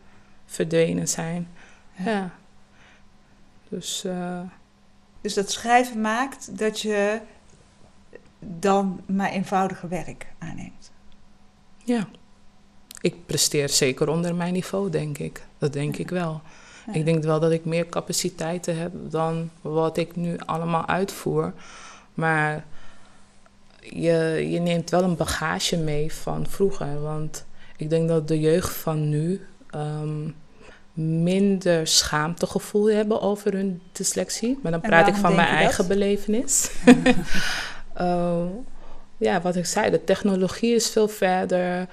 verdwenen 0.46 1.08
zijn. 1.08 1.48
Ja. 1.96 2.34
Dus, 3.68 4.04
uh... 4.06 4.40
dus 5.20 5.34
dat 5.34 5.50
schrijven 5.50 6.00
maakt 6.00 6.58
dat 6.58 6.80
je 6.80 7.20
dan 8.38 9.00
maar 9.06 9.30
eenvoudiger 9.30 9.88
werk 9.88 10.26
aanneemt. 10.38 10.90
Ja. 11.84 12.08
Ik 13.00 13.26
presteer 13.26 13.68
zeker 13.68 14.08
onder 14.08 14.34
mijn 14.34 14.52
niveau, 14.52 14.90
denk 14.90 15.18
ik. 15.18 15.46
Dat 15.58 15.72
denk 15.72 15.96
ik 15.96 16.10
wel. 16.10 16.42
Ik 16.92 17.04
denk 17.04 17.24
wel 17.24 17.40
dat 17.40 17.50
ik 17.50 17.64
meer 17.64 17.86
capaciteiten 17.86 18.78
heb 18.78 18.92
dan 18.94 19.50
wat 19.60 19.96
ik 19.96 20.16
nu 20.16 20.38
allemaal 20.38 20.88
uitvoer. 20.88 21.52
Maar 22.14 22.64
je, 23.80 24.46
je 24.50 24.58
neemt 24.58 24.90
wel 24.90 25.02
een 25.02 25.16
bagage 25.16 25.76
mee 25.76 26.12
van 26.12 26.46
vroeger. 26.48 27.00
Want 27.02 27.44
ik 27.76 27.90
denk 27.90 28.08
dat 28.08 28.28
de 28.28 28.40
jeugd 28.40 28.76
van 28.76 29.08
nu 29.08 29.46
um, 29.74 30.34
minder 31.22 31.86
schaamtegevoel 31.86 32.90
hebben 32.90 33.20
over 33.20 33.52
hun 33.52 33.82
dyslexie. 33.92 34.58
Maar 34.62 34.72
dan 34.72 34.80
praat 34.80 35.08
ik 35.08 35.14
van 35.14 35.34
mijn 35.34 35.48
eigen 35.48 35.86
belevenis. 35.86 36.70
uh, 38.00 38.44
ja, 39.16 39.40
wat 39.40 39.56
ik 39.56 39.66
zei, 39.66 39.90
de 39.90 40.04
technologie 40.04 40.74
is 40.74 40.90
veel 40.90 41.08
verder. 41.08 41.88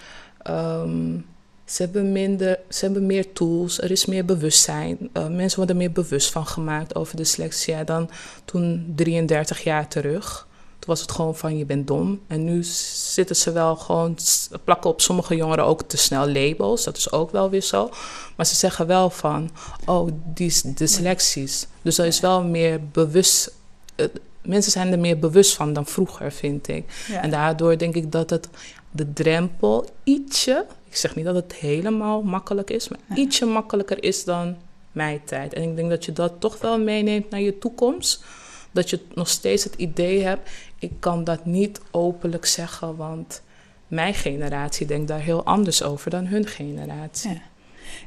Um, 0.50 1.26
ze 1.66 1.82
hebben, 1.82 2.12
minder, 2.12 2.60
ze 2.70 2.86
hebben 2.86 3.06
meer 3.06 3.34
tools, 3.34 3.82
er 3.82 3.92
is 3.92 4.06
meer 4.06 4.26
bewustzijn. 4.26 4.98
Uh, 5.14 5.28
mensen 5.28 5.58
worden 5.58 5.78
meer 5.78 5.92
bewust 5.92 6.32
van 6.32 6.46
gemaakt 6.46 6.96
over 6.96 7.16
dyslexia 7.16 7.84
dan 7.84 8.10
toen 8.46 8.94
33 8.96 9.64
jaar 9.64 9.88
terug. 9.88 10.48
Toen 10.80 10.92
was 10.94 11.02
het 11.02 11.12
gewoon 11.12 11.36
van 11.36 11.58
je 11.58 11.66
bent 11.66 11.88
dom. 11.88 12.22
En 12.28 12.44
nu 12.44 12.64
zitten 12.64 13.36
ze 13.36 13.52
wel 13.52 13.76
gewoon, 13.76 14.18
plakken 14.64 14.90
op 14.90 15.02
sommige 15.02 15.36
jongeren 15.36 15.66
ook 15.66 15.82
te 15.82 15.98
snel 15.98 16.30
labels. 16.30 16.84
Dat 16.84 16.98
is 16.98 17.12
ook 17.12 17.32
wel 17.32 17.50
weer 17.50 17.62
zo. 17.62 17.90
Maar 18.36 18.46
ze 18.46 18.56
zeggen 18.56 18.88
wel 18.88 19.10
van, 19.10 19.50
oh, 19.86 20.10
die 20.34 20.62
dyslexies. 20.76 21.68
Dus 21.82 21.98
er 21.98 22.06
is 22.06 22.20
wel 22.20 22.44
meer 22.44 22.80
bewust. 22.92 23.54
Uh, 23.96 24.08
mensen 24.42 24.72
zijn 24.72 24.92
er 24.92 25.00
meer 25.00 25.20
bewust 25.20 25.56
van 25.56 25.74
dan 25.74 25.86
vroeger, 25.86 26.32
vind 26.32 26.68
ik. 26.68 27.06
En 27.22 27.30
daardoor 27.30 27.78
denk 27.78 27.96
ik 27.96 28.12
dat 28.12 28.30
het 28.30 28.50
de 28.92 29.14
drempel 29.14 29.90
ietsje 30.04 30.66
ik 30.94 31.00
zeg 31.00 31.16
niet 31.16 31.26
dat 31.26 31.36
het 31.36 31.54
helemaal 31.54 32.22
makkelijk 32.22 32.70
is, 32.70 32.88
maar 32.88 33.00
ietsje 33.16 33.46
makkelijker 33.46 34.04
is 34.04 34.24
dan 34.24 34.58
mijn 34.92 35.22
tijd. 35.24 35.54
En 35.54 35.64
ik 35.64 35.76
denk 35.76 35.90
dat 35.90 36.06
je 36.06 36.12
dat 36.12 36.34
toch 36.40 36.60
wel 36.60 36.80
meeneemt 36.80 37.30
naar 37.30 37.40
je 37.40 37.58
toekomst. 37.58 38.24
Dat 38.72 38.90
je 38.90 39.00
nog 39.14 39.30
steeds 39.30 39.64
het 39.64 39.76
idee 39.76 40.24
hebt, 40.24 40.50
ik 40.80 40.92
kan 41.00 41.24
dat 41.24 41.46
niet 41.46 41.82
openlijk 41.92 42.46
zeggen, 42.46 42.96
want 42.96 43.42
mijn 43.88 44.14
generatie 44.14 44.88
denkt 44.88 45.08
daar 45.08 45.20
heel 45.20 45.44
anders 45.44 45.84
over 45.84 46.10
dan 46.10 46.26
hun 46.26 46.48
generatie. 46.48 47.30
Ja, 47.30 47.42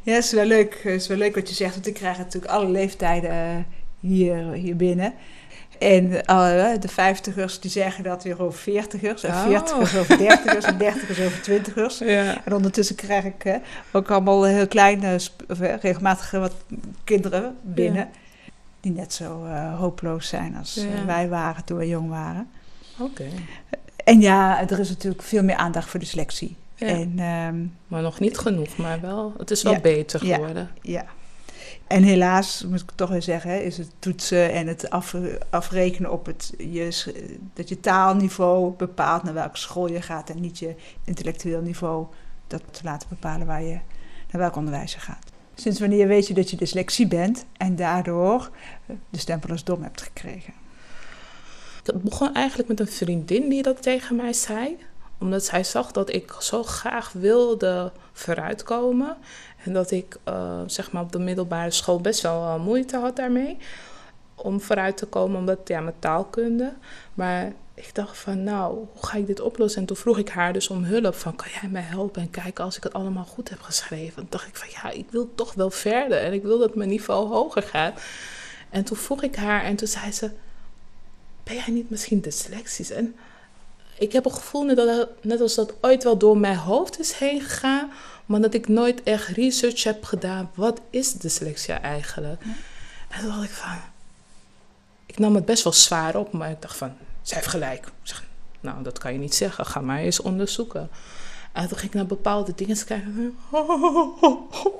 ja 0.02 0.14
het 0.14 0.24
is 0.24 0.32
wel 0.32 0.44
leuk. 0.44 0.80
Het 0.82 1.00
is 1.00 1.06
wel 1.06 1.16
leuk 1.16 1.34
wat 1.34 1.48
je 1.48 1.54
zegt, 1.54 1.74
want 1.74 1.86
ik 1.86 1.94
krijg 1.94 2.18
natuurlijk 2.18 2.52
alle 2.52 2.68
leeftijden 2.70 3.30
eh, 3.30 3.56
hier, 4.00 4.52
hier 4.52 4.76
binnen. 4.76 5.14
En 5.78 6.04
uh, 6.04 6.70
de 6.80 6.88
vijftigers 6.88 7.60
die 7.60 7.70
zeggen 7.70 8.04
dat 8.04 8.22
weer 8.22 8.42
over 8.42 8.58
veertigers. 8.58 9.22
En 9.22 9.30
oh. 9.30 9.42
veertigers 9.42 9.96
over 9.96 10.18
dertigers. 10.18 10.64
en 10.64 10.78
dertigers 10.78 11.20
over 11.20 11.42
twintigers. 11.42 11.98
Ja. 12.16 12.44
En 12.44 12.54
ondertussen 12.54 12.96
krijg 12.96 13.24
ik 13.24 13.44
uh, 13.44 13.54
ook 13.92 14.10
allemaal 14.10 14.44
heel 14.44 14.66
kleine, 14.68 15.18
uh, 15.60 15.76
regelmatig 15.80 16.30
wat 16.30 16.54
kinderen 17.04 17.56
binnen. 17.62 18.08
Die 18.80 18.92
net 18.92 19.12
zo 19.12 19.46
hopeloos 19.78 20.28
zijn 20.28 20.56
als 20.56 20.86
wij 21.06 21.28
waren 21.28 21.64
toen 21.64 21.78
we 21.78 21.88
jong 21.88 22.08
waren. 22.08 22.48
Oké. 22.98 23.24
En 24.04 24.20
ja, 24.20 24.68
er 24.68 24.78
is 24.78 24.88
natuurlijk 24.88 25.22
veel 25.22 25.42
meer 25.42 25.56
aandacht 25.56 25.88
voor 25.88 26.00
dyslexie. 26.00 26.56
En, 26.74 27.18
um, 27.18 27.74
maar 27.86 28.02
nog 28.02 28.20
niet 28.20 28.38
genoeg, 28.38 28.76
maar 28.76 29.00
wel. 29.00 29.34
Het 29.38 29.50
is 29.50 29.62
wel 29.62 29.80
beter 29.80 30.20
geworden. 30.20 30.70
ja. 30.82 31.04
En 31.86 32.02
helaas, 32.02 32.64
moet 32.68 32.80
ik 32.80 32.90
toch 32.94 33.10
weer 33.10 33.22
zeggen, 33.22 33.64
is 33.64 33.78
het 33.78 33.90
toetsen 33.98 34.52
en 34.52 34.66
het 34.66 34.90
afrekenen 35.50 36.12
op 36.12 36.26
het, 36.26 36.52
je, 36.58 37.14
dat 37.54 37.68
je 37.68 37.80
taalniveau 37.80 38.72
bepaalt 38.76 39.22
naar 39.22 39.34
welke 39.34 39.58
school 39.58 39.88
je 39.88 40.02
gaat 40.02 40.30
en 40.30 40.40
niet 40.40 40.58
je 40.58 40.74
intellectueel 41.04 41.60
niveau 41.60 42.06
dat 42.46 42.62
te 42.70 42.80
laten 42.84 43.08
bepalen 43.08 43.46
waar 43.46 43.62
je, 43.62 43.78
naar 44.30 44.40
welk 44.40 44.56
onderwijs 44.56 44.92
je 44.92 45.00
gaat. 45.00 45.32
Sinds 45.54 45.80
wanneer 45.80 46.08
weet 46.08 46.26
je 46.26 46.34
dat 46.34 46.50
je 46.50 46.56
dyslexie 46.56 47.06
bent 47.06 47.44
en 47.56 47.76
daardoor 47.76 48.50
de 49.10 49.18
stempel 49.18 49.50
als 49.50 49.64
dom 49.64 49.82
hebt 49.82 50.02
gekregen? 50.02 50.52
Het 51.82 52.02
begon 52.02 52.34
eigenlijk 52.34 52.68
met 52.68 52.80
een 52.80 52.88
vriendin 52.88 53.48
die 53.48 53.62
dat 53.62 53.82
tegen 53.82 54.16
mij 54.16 54.32
zei 54.32 54.76
omdat 55.18 55.44
zij 55.44 55.64
zag 55.64 55.92
dat 55.92 56.12
ik 56.12 56.34
zo 56.38 56.62
graag 56.62 57.12
wilde 57.12 57.92
vooruitkomen. 58.12 59.16
En 59.66 59.72
dat 59.72 59.90
ik 59.90 60.16
uh, 60.28 60.60
zeg 60.66 60.92
maar 60.92 61.02
op 61.02 61.12
de 61.12 61.18
middelbare 61.18 61.70
school 61.70 62.00
best 62.00 62.22
wel 62.22 62.42
uh, 62.42 62.64
moeite 62.64 62.96
had 62.96 63.16
daarmee. 63.16 63.56
Om 64.34 64.60
vooruit 64.60 64.96
te 64.96 65.06
komen, 65.06 65.38
omdat 65.38 65.58
ja, 65.64 65.80
mijn 65.80 65.94
taalkunde. 65.98 66.72
Maar 67.14 67.52
ik 67.74 67.94
dacht 67.94 68.18
van, 68.18 68.44
nou, 68.44 68.74
hoe 68.74 69.06
ga 69.06 69.16
ik 69.16 69.26
dit 69.26 69.40
oplossen? 69.40 69.80
En 69.80 69.86
toen 69.86 69.96
vroeg 69.96 70.18
ik 70.18 70.28
haar 70.28 70.52
dus 70.52 70.68
om 70.68 70.84
hulp. 70.84 71.14
Van, 71.14 71.36
kan 71.36 71.48
jij 71.60 71.70
mij 71.70 71.82
helpen 71.82 72.22
en 72.22 72.30
kijken 72.30 72.64
als 72.64 72.76
ik 72.76 72.82
het 72.82 72.92
allemaal 72.92 73.24
goed 73.24 73.48
heb 73.48 73.60
geschreven? 73.60 74.14
Toen 74.14 74.26
dacht 74.30 74.46
ik 74.46 74.56
van, 74.56 74.68
ja, 74.70 74.90
ik 74.90 75.06
wil 75.10 75.34
toch 75.34 75.54
wel 75.54 75.70
verder. 75.70 76.18
En 76.18 76.32
ik 76.32 76.42
wil 76.42 76.58
dat 76.58 76.74
mijn 76.74 76.88
niveau 76.88 77.28
hoger 77.28 77.62
gaat. 77.62 78.00
En 78.70 78.84
toen 78.84 78.96
vroeg 78.96 79.22
ik 79.22 79.36
haar 79.36 79.62
en 79.62 79.76
toen 79.76 79.88
zei 79.88 80.12
ze... 80.12 80.30
Ben 81.44 81.54
jij 81.54 81.70
niet 81.70 81.90
misschien 81.90 82.20
dyslexisch? 82.20 82.90
En 82.90 83.14
ik 83.98 84.12
heb 84.12 84.24
het 84.24 84.32
gevoel 84.32 84.74
dat, 84.74 85.08
net 85.20 85.40
als 85.40 85.54
dat 85.54 85.74
ooit 85.80 86.04
wel 86.04 86.18
door 86.18 86.38
mijn 86.38 86.56
hoofd 86.56 86.98
is 87.00 87.12
heen 87.12 87.40
gegaan, 87.40 87.90
maar 88.26 88.40
dat 88.40 88.54
ik 88.54 88.68
nooit 88.68 89.02
echt 89.02 89.28
research 89.28 89.82
heb 89.82 90.04
gedaan. 90.04 90.50
Wat 90.54 90.80
is 90.90 91.12
dyslexia 91.12 91.80
eigenlijk? 91.80 92.42
En 93.08 93.20
toen 93.20 93.28
dacht 93.28 93.42
ik 93.42 93.50
van, 93.50 93.76
ik 95.06 95.18
nam 95.18 95.34
het 95.34 95.44
best 95.44 95.64
wel 95.64 95.72
zwaar 95.72 96.16
op, 96.16 96.32
maar 96.32 96.50
ik 96.50 96.62
dacht 96.62 96.76
van, 96.76 96.92
zij 97.22 97.36
heeft 97.36 97.50
gelijk. 97.50 97.88
Zeg, 98.02 98.24
nou, 98.60 98.82
dat 98.82 98.98
kan 98.98 99.12
je 99.12 99.18
niet 99.18 99.34
zeggen, 99.34 99.66
ga 99.66 99.80
maar 99.80 99.98
eens 99.98 100.20
onderzoeken. 100.20 100.90
En 101.52 101.68
toen 101.68 101.78
ging 101.78 101.90
ik 101.90 101.96
naar 101.96 102.06
bepaalde 102.06 102.52
dingen 102.54 102.84
kijken. 102.84 103.36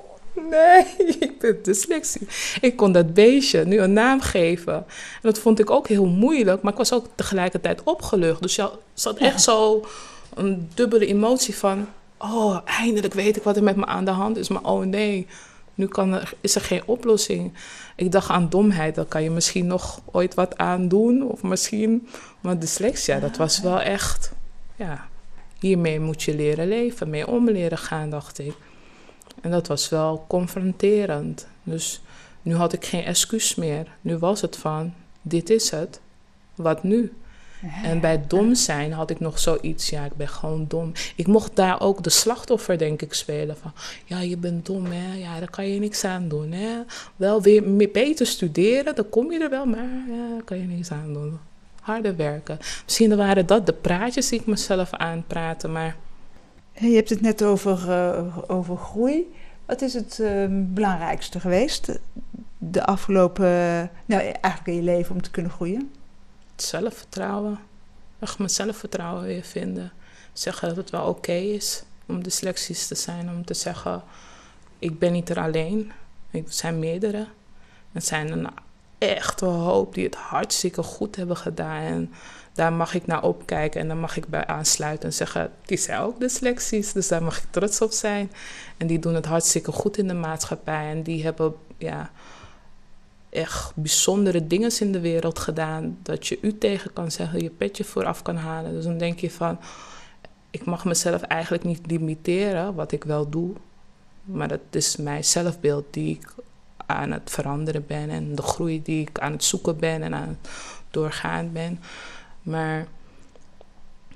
Nee, 0.49 0.85
ik 1.19 1.39
ben 1.39 1.59
dyslexie. 1.63 2.27
Ik 2.61 2.75
kon 2.75 2.91
dat 2.91 3.13
beestje 3.13 3.65
nu 3.65 3.79
een 3.79 3.93
naam 3.93 4.21
geven. 4.21 4.73
En 4.73 4.85
dat 5.21 5.39
vond 5.39 5.59
ik 5.59 5.69
ook 5.69 5.87
heel 5.87 6.05
moeilijk, 6.05 6.61
maar 6.61 6.71
ik 6.71 6.77
was 6.77 6.93
ook 6.93 7.05
tegelijkertijd 7.15 7.83
opgelucht. 7.83 8.41
Dus 8.41 8.55
je 8.55 8.69
zat 8.93 9.17
echt 9.17 9.41
zo 9.41 9.85
een 10.33 10.69
dubbele 10.73 11.05
emotie 11.05 11.55
van... 11.55 11.87
Oh, 12.17 12.59
eindelijk 12.65 13.13
weet 13.13 13.37
ik 13.37 13.43
wat 13.43 13.55
er 13.55 13.63
met 13.63 13.75
me 13.75 13.85
aan 13.85 14.05
de 14.05 14.11
hand 14.11 14.37
is. 14.37 14.47
Maar 14.47 14.63
oh 14.63 14.85
nee, 14.85 15.27
nu 15.75 15.87
kan 15.87 16.13
er, 16.13 16.33
is 16.41 16.55
er 16.55 16.61
geen 16.61 16.81
oplossing. 16.85 17.53
Ik 17.95 18.11
dacht 18.11 18.29
aan 18.29 18.49
domheid, 18.49 18.95
daar 18.95 19.05
kan 19.05 19.23
je 19.23 19.29
misschien 19.29 19.67
nog 19.67 20.01
ooit 20.11 20.33
wat 20.33 20.57
aan 20.57 20.87
doen. 20.87 21.23
Of 21.23 21.43
misschien, 21.43 22.07
maar 22.41 22.59
dyslexia, 22.59 23.19
dat 23.19 23.37
was 23.37 23.59
wel 23.59 23.81
echt... 23.81 24.31
Ja, 24.75 25.07
hiermee 25.59 25.99
moet 25.99 26.23
je 26.23 26.35
leren 26.35 26.67
leven, 26.67 27.09
mee 27.09 27.27
om 27.27 27.49
leren 27.49 27.77
gaan, 27.77 28.09
dacht 28.09 28.39
ik. 28.39 28.55
En 29.41 29.51
dat 29.51 29.67
was 29.67 29.89
wel 29.89 30.25
confronterend. 30.27 31.47
Dus 31.63 32.01
nu 32.41 32.55
had 32.55 32.73
ik 32.73 32.85
geen 32.85 33.03
excuus 33.03 33.55
meer. 33.55 33.87
Nu 34.01 34.17
was 34.17 34.41
het 34.41 34.57
van, 34.57 34.93
dit 35.21 35.49
is 35.49 35.69
het. 35.69 35.99
Wat 36.55 36.83
nu? 36.83 37.13
En 37.83 37.99
bij 37.99 38.23
dom 38.27 38.55
zijn 38.55 38.91
had 38.91 39.09
ik 39.09 39.19
nog 39.19 39.39
zoiets, 39.39 39.89
ja, 39.89 40.05
ik 40.05 40.15
ben 40.15 40.27
gewoon 40.27 40.65
dom. 40.67 40.91
Ik 41.15 41.27
mocht 41.27 41.55
daar 41.55 41.81
ook 41.81 42.03
de 42.03 42.09
slachtoffer, 42.09 42.77
denk 42.77 43.01
ik, 43.01 43.13
spelen. 43.13 43.57
Van, 43.57 43.71
ja, 44.05 44.19
je 44.19 44.37
bent 44.37 44.65
dom, 44.65 44.85
hè. 44.85 45.17
Ja, 45.17 45.39
daar 45.39 45.49
kan 45.49 45.67
je 45.67 45.79
niks 45.79 46.03
aan 46.03 46.27
doen, 46.27 46.51
hè. 46.51 46.81
Wel 47.15 47.41
weer 47.41 47.89
beter 47.91 48.25
studeren, 48.25 48.95
dan 48.95 49.09
kom 49.09 49.31
je 49.31 49.39
er 49.39 49.49
wel, 49.49 49.65
maar 49.65 49.89
ja, 50.09 50.29
daar 50.33 50.43
kan 50.43 50.57
je 50.57 50.67
niks 50.67 50.91
aan 50.91 51.13
doen. 51.13 51.39
Harder 51.81 52.15
werken. 52.15 52.59
Misschien 52.83 53.15
waren 53.15 53.45
dat 53.45 53.65
de 53.65 53.73
praatjes 53.73 54.29
die 54.29 54.39
ik 54.39 54.45
mezelf 54.45 54.91
aanpraten, 54.91 55.71
maar 55.71 55.95
je 56.73 56.95
hebt 56.95 57.09
het 57.09 57.21
net 57.21 57.43
over, 57.43 57.89
uh, 57.89 58.37
over 58.47 58.77
groei. 58.77 59.35
Wat 59.65 59.81
is 59.81 59.93
het 59.93 60.17
uh, 60.21 60.45
belangrijkste 60.49 61.39
geweest 61.39 61.99
de 62.57 62.85
afgelopen, 62.85 63.45
nou 64.05 64.21
eigenlijk 64.21 64.67
in 64.67 64.75
je 64.75 64.81
leven 64.81 65.15
om 65.15 65.21
te 65.21 65.31
kunnen 65.31 65.51
groeien? 65.51 65.91
Zelfvertrouwen. 66.61 67.59
Echt 68.19 68.37
mijn 68.37 68.49
zelfvertrouwen 68.49 69.23
weer 69.23 69.43
vinden. 69.43 69.91
zeggen 70.33 70.67
dat 70.67 70.77
het 70.77 70.89
wel 70.89 71.07
oké 71.07 71.31
is 71.31 71.83
om 72.05 72.23
dyslexisch 72.23 72.87
te 72.87 72.95
zijn. 72.95 73.29
Om 73.29 73.45
te 73.45 73.53
zeggen, 73.53 74.03
ik 74.79 74.99
ben 74.99 75.11
niet 75.11 75.29
er 75.29 75.39
alleen. 75.39 75.91
Er 76.31 76.43
zijn 76.47 76.79
meerdere. 76.79 77.27
Het 77.91 78.05
zijn 78.05 78.31
een 78.31 78.47
echte 78.97 79.45
hoop 79.45 79.93
die 79.93 80.05
het 80.05 80.15
hartstikke 80.15 80.83
goed 80.83 81.15
hebben 81.15 81.37
gedaan. 81.37 81.81
En 81.81 82.13
daar 82.53 82.73
mag 82.73 82.93
ik 82.93 83.05
naar 83.05 83.23
opkijken 83.23 83.81
en 83.81 83.87
daar 83.87 83.97
mag 83.97 84.17
ik 84.17 84.27
bij 84.27 84.45
aansluiten 84.45 85.09
en 85.09 85.13
zeggen: 85.13 85.51
die 85.65 85.77
zijn 85.77 85.99
ook 85.99 86.19
dyslexisch, 86.19 86.93
dus 86.93 87.07
daar 87.07 87.23
mag 87.23 87.37
ik 87.37 87.45
trots 87.49 87.81
op 87.81 87.91
zijn. 87.91 88.31
En 88.77 88.87
die 88.87 88.99
doen 88.99 89.15
het 89.15 89.25
hartstikke 89.25 89.71
goed 89.71 89.97
in 89.97 90.07
de 90.07 90.13
maatschappij 90.13 90.89
en 90.89 91.03
die 91.03 91.23
hebben 91.23 91.55
ja, 91.77 92.11
echt 93.37 93.71
bijzondere 93.75 94.47
dingen 94.47 94.79
in 94.79 94.91
de 94.91 94.99
wereld 94.99 95.39
gedaan. 95.39 95.97
Dat 96.03 96.27
je 96.27 96.37
u 96.41 96.57
tegen 96.57 96.93
kan 96.93 97.11
zeggen, 97.11 97.43
je 97.43 97.49
petje 97.49 97.83
vooraf 97.83 98.21
kan 98.21 98.35
halen. 98.35 98.71
Dus 98.71 98.83
dan 98.83 98.97
denk 98.97 99.19
je 99.19 99.31
van: 99.31 99.59
ik 100.49 100.65
mag 100.65 100.85
mezelf 100.85 101.21
eigenlijk 101.21 101.63
niet 101.63 101.85
limiteren, 101.85 102.75
wat 102.75 102.91
ik 102.91 103.03
wel 103.03 103.29
doe. 103.29 103.53
Maar 104.23 104.47
dat 104.47 104.59
is 104.71 104.95
mijn 104.95 105.23
zelfbeeld 105.23 105.85
die 105.91 106.15
ik 106.15 106.33
aan 106.85 107.11
het 107.11 107.29
veranderen 107.29 107.85
ben 107.87 108.09
en 108.09 108.35
de 108.35 108.41
groei 108.41 108.81
die 108.81 109.01
ik 109.01 109.19
aan 109.19 109.31
het 109.31 109.43
zoeken 109.43 109.77
ben 109.77 110.03
en 110.03 110.13
aan 110.13 110.27
het 110.27 110.49
doorgaan 110.91 111.51
ben. 111.51 111.79
Maar 112.41 112.87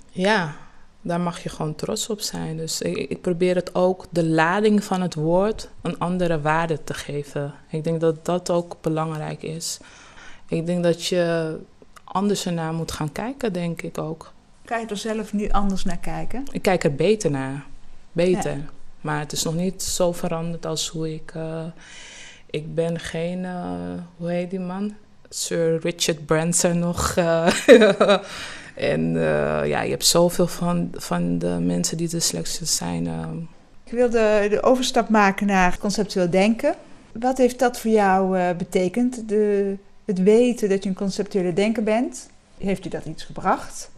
ja, 0.10 0.56
daar 1.02 1.20
mag 1.20 1.44
je 1.44 1.50
gewoon 1.50 1.76
trots 1.76 2.10
op 2.10 2.22
zijn. 2.22 2.58
Dus 2.58 2.82
ik, 2.82 2.98
ik, 2.98 3.22
probeer 3.22 3.56
het 3.56 3.76
ook, 3.76 4.06
de 4.10 4.26
lading 4.26 4.84
van 4.84 5.02
het 5.02 5.16
woord, 5.16 5.70
een 5.82 6.00
andere 6.00 6.42
waarde 6.42 6.84
te 6.84 6.94
geven. 6.94 7.54
Ik 7.70 7.84
denk 7.84 8.00
dat 8.02 8.26
dat 8.26 8.50
ook 8.50 8.78
belangrijk 8.82 9.44
is. 9.44 9.80
Ik 10.48 10.66
denk 10.66 10.84
dat 10.84 11.06
je 11.06 11.58
anders 12.04 12.46
ernaar 12.46 12.74
moet 12.74 12.92
gaan 12.92 13.12
kijken, 13.12 13.54
denk 13.54 13.82
ik 13.82 13.98
ook. 13.98 14.34
Kan 14.66 14.80
je 14.80 14.88
er 14.88 14.98
zelf 14.98 15.34
nu 15.34 15.50
anders 15.50 15.84
naar 15.84 15.98
kijken? 15.98 16.44
Ik 16.52 16.62
kijk 16.62 16.84
er 16.84 16.96
beter 16.96 17.32
naar. 17.32 17.66
Beter. 18.12 18.58
Maar 19.02 19.20
het 19.20 19.32
is 19.32 19.44
nog 19.44 19.56
niet 19.56 19.84
zo 19.84 20.12
veranderd 20.12 20.66
als 20.66 20.88
hoe 20.88 21.14
ik. 21.14 21.34
Uh, 21.36 21.64
ik 22.50 22.76
ben 22.76 23.00
geen. 23.00 23.44
Uh, 23.44 23.72
hoe 24.18 24.32
heet 24.32 24.50
die 24.50 24.60
man? 24.60 24.96
Sir 25.30 25.80
Richard 25.80 26.26
Branson 26.26 26.80
nog. 26.80 27.16
Uh, 27.16 27.48
en 28.82 29.14
ja, 29.68 29.82
je 29.82 29.90
hebt 29.90 30.06
zoveel 30.06 30.48
van, 30.48 30.90
van 30.94 31.38
de 31.38 31.58
mensen 31.62 31.98
die 31.98 32.08
dyslexisch 32.08 32.76
zijn. 32.76 33.08
Ik 33.84 33.92
wilde 33.92 34.48
de 34.50 34.64
overstap 34.64 35.10
maken 35.10 35.48
naar 35.48 35.78
conceptueel 35.78 36.30
denken. 36.30 36.76
Wat 37.12 37.38
heeft 37.38 37.60
dat 37.60 37.80
voor 37.80 37.92
jou 37.92 38.54
betekend? 38.54 39.30
De, 39.30 39.76
het 40.06 40.24
weten 40.24 40.70
dat 40.70 40.84
je 40.84 40.90
een 40.90 40.96
conceptuele 40.96 41.54
denker 41.54 41.84
bent. 41.84 42.30
Heeft 42.58 42.86
u 42.86 42.90
dat 42.90 43.06
iets 43.06 43.24
gebracht? 43.24 43.90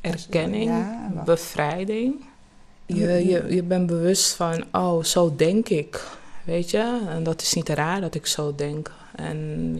Erkenning, 0.00 0.64
ja, 0.64 1.22
bevrijding. 1.24 2.14
Je, 2.86 3.26
je, 3.28 3.44
je 3.48 3.62
bent 3.62 3.86
bewust 3.86 4.34
van, 4.34 4.64
oh, 4.72 5.04
zo 5.04 5.36
denk 5.36 5.68
ik. 5.68 6.04
Weet 6.44 6.70
je? 6.70 7.00
En 7.08 7.22
dat 7.22 7.42
is 7.42 7.52
niet 7.52 7.68
raar 7.68 8.00
dat 8.00 8.14
ik 8.14 8.26
zo 8.26 8.54
denk. 8.54 8.90
En 9.16 9.76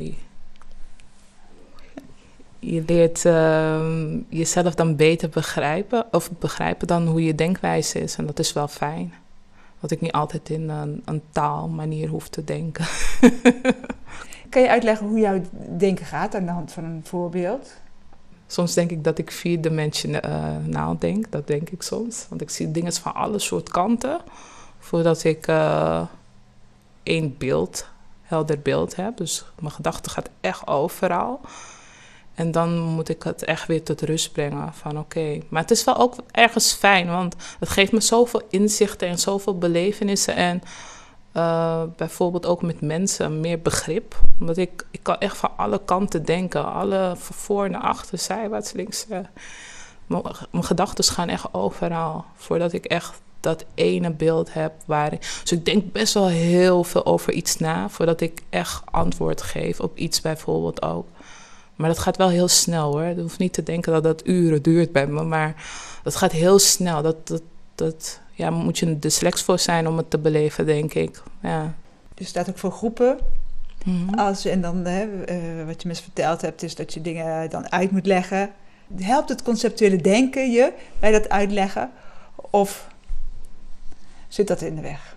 je, 2.63 2.83
leert 2.87 3.25
uh, 3.25 3.81
jezelf 4.29 4.75
dan 4.75 4.97
beter 4.97 5.29
begrijpen. 5.29 6.07
Of 6.11 6.31
begrijpen 6.39 6.87
dan 6.87 7.07
hoe 7.07 7.25
je 7.25 7.35
denkwijze 7.35 8.01
is. 8.01 8.17
En 8.17 8.27
dat 8.27 8.39
is 8.39 8.53
wel 8.53 8.69
fijn. 8.69 9.15
Dat 9.81 9.91
ik 9.91 10.01
niet 10.01 10.13
altijd 10.13 10.51
in 10.51 10.69
een, 10.69 11.03
een 11.05 11.23
taalmanier 11.31 12.09
hoef 12.09 12.29
te 12.29 12.45
denken. 12.45 12.87
kan 14.51 14.63
je 14.63 14.69
uitleggen 14.69 15.07
hoe 15.07 15.19
jouw 15.19 15.41
denken 15.79 16.07
gaat 16.07 16.35
aan 16.35 16.45
de 16.45 16.51
hand 16.51 16.73
van 16.73 16.85
een 16.85 17.01
voorbeeld? 17.05 17.81
Soms 18.47 18.75
denk 18.75 18.91
ik 18.91 19.05
dat 19.05 19.19
ik 19.19 19.31
vierdimensionaal 19.31 20.93
uh, 20.93 21.01
denk. 21.01 21.31
Dat 21.31 21.47
denk 21.47 21.71
ik 21.71 21.83
soms. 21.83 22.27
Want 22.29 22.41
ik 22.41 22.51
zie 22.51 22.71
dingen 22.71 22.93
van 22.93 23.15
alle 23.15 23.39
soort 23.39 23.69
kanten. 23.69 24.21
Voordat 24.79 25.25
ik 25.25 25.47
uh, 25.47 26.03
één 27.03 27.35
beeld, 27.39 27.89
helder 28.23 28.61
beeld 28.61 28.97
heb. 28.97 29.17
Dus 29.17 29.45
mijn 29.59 29.73
gedachte 29.73 30.11
gaat 30.11 30.29
echt 30.41 30.67
overal. 30.67 31.41
En 32.35 32.51
dan 32.51 32.79
moet 32.79 33.09
ik 33.09 33.23
het 33.23 33.45
echt 33.45 33.67
weer 33.67 33.83
tot 33.83 34.01
rust 34.01 34.33
brengen. 34.33 34.75
Van 34.75 34.99
oké. 34.99 35.39
Maar 35.49 35.63
het 35.63 35.71
is 35.71 35.85
wel 35.85 35.97
ook 35.97 36.15
ergens 36.31 36.73
fijn. 36.73 37.07
Want 37.07 37.37
het 37.59 37.69
geeft 37.69 37.93
me 37.93 38.01
zoveel 38.01 38.43
inzichten 38.51 39.09
en 39.09 39.19
zoveel 39.19 39.59
belevenissen. 39.59 40.35
En 40.35 40.63
uh, 41.37 41.83
bijvoorbeeld 41.97 42.47
ook 42.47 42.63
met 42.63 42.81
mensen 42.81 43.41
meer 43.41 43.61
begrip. 43.61 44.21
Omdat 44.41 44.57
ik, 44.57 44.87
ik 44.91 45.03
kan 45.03 45.19
echt 45.19 45.37
van 45.37 45.51
alle 45.57 45.81
kanten 45.85 46.25
denken. 46.25 46.73
Alle 46.73 47.15
voor 47.17 47.71
naar 47.71 47.81
achter, 47.81 48.19
zijwaarts, 48.19 48.73
links. 48.73 49.07
Uh, 49.11 49.19
mijn 50.51 50.65
gedachten 50.65 51.05
gaan 51.05 51.29
echt 51.29 51.55
overal. 51.55 52.25
Voordat 52.35 52.73
ik 52.73 52.85
echt 52.85 53.21
dat 53.41 53.65
ene 53.75 54.11
beeld 54.11 54.53
heb 54.53 54.73
waar 54.85 55.13
ik... 55.13 55.21
Dus 55.21 55.53
ik 55.53 55.65
denk 55.65 55.93
best 55.93 56.15
wel 56.15 56.29
heel 56.29 56.85
veel 56.85 57.07
over 57.07 57.33
iets 57.33 57.57
na... 57.57 57.89
voordat 57.89 58.21
ik 58.21 58.43
echt 58.51 58.83
antwoord 58.85 59.43
geef 59.43 59.81
op 59.81 59.97
iets 59.97 60.21
bijvoorbeeld 60.21 60.83
ook. 60.83 61.07
Maar 61.83 61.91
dat 61.91 62.01
gaat 62.01 62.17
wel 62.17 62.29
heel 62.29 62.49
snel 62.49 62.93
hoor. 62.93 63.05
Je 63.05 63.21
hoeft 63.21 63.39
niet 63.39 63.53
te 63.53 63.63
denken 63.63 63.93
dat 63.93 64.03
dat 64.03 64.27
uren 64.27 64.63
duurt 64.63 64.93
bij 64.93 65.07
me. 65.07 65.23
Maar 65.23 65.55
dat 66.03 66.17
gaat 66.17 66.33
heel 66.33 66.59
snel. 66.59 67.03
Dat, 67.03 67.27
dat, 67.29 67.43
dat, 67.75 68.21
ja, 68.33 68.51
moet 68.51 68.79
je 68.79 68.99
dyslex 68.99 69.43
voor 69.43 69.59
zijn 69.59 69.89
om 69.89 69.97
het 69.97 70.11
te 70.11 70.19
beleven, 70.19 70.67
denk 70.67 70.95
ik. 70.95 71.23
Ja. 71.41 71.75
Dus 72.15 72.29
staat 72.29 72.49
ook 72.49 72.59
voor 72.59 72.73
groepen. 72.73 73.19
Mhm. 73.85 74.15
Als, 74.15 74.45
en 74.45 74.61
dan, 74.61 74.85
hè, 74.85 75.07
uh, 75.07 75.67
wat 75.67 75.83
je 75.83 75.89
me 75.89 75.95
verteld 75.95 76.41
hebt, 76.41 76.63
is 76.63 76.75
dat 76.75 76.95
je 76.95 77.01
dingen 77.01 77.51
dan 77.51 77.73
uit 77.73 77.91
moet 77.91 78.07
leggen. 78.07 78.51
Helpt 78.97 79.29
het 79.29 79.43
conceptuele 79.43 79.97
denken 79.97 80.51
je 80.51 80.73
bij 80.99 81.13
dat 81.13 81.29
uitleggen? 81.29 81.91
Of 82.51 82.89
zit 84.29 84.49
dat 84.49 84.61
in 84.61 84.75
de 84.75 84.83
weg? 84.83 85.17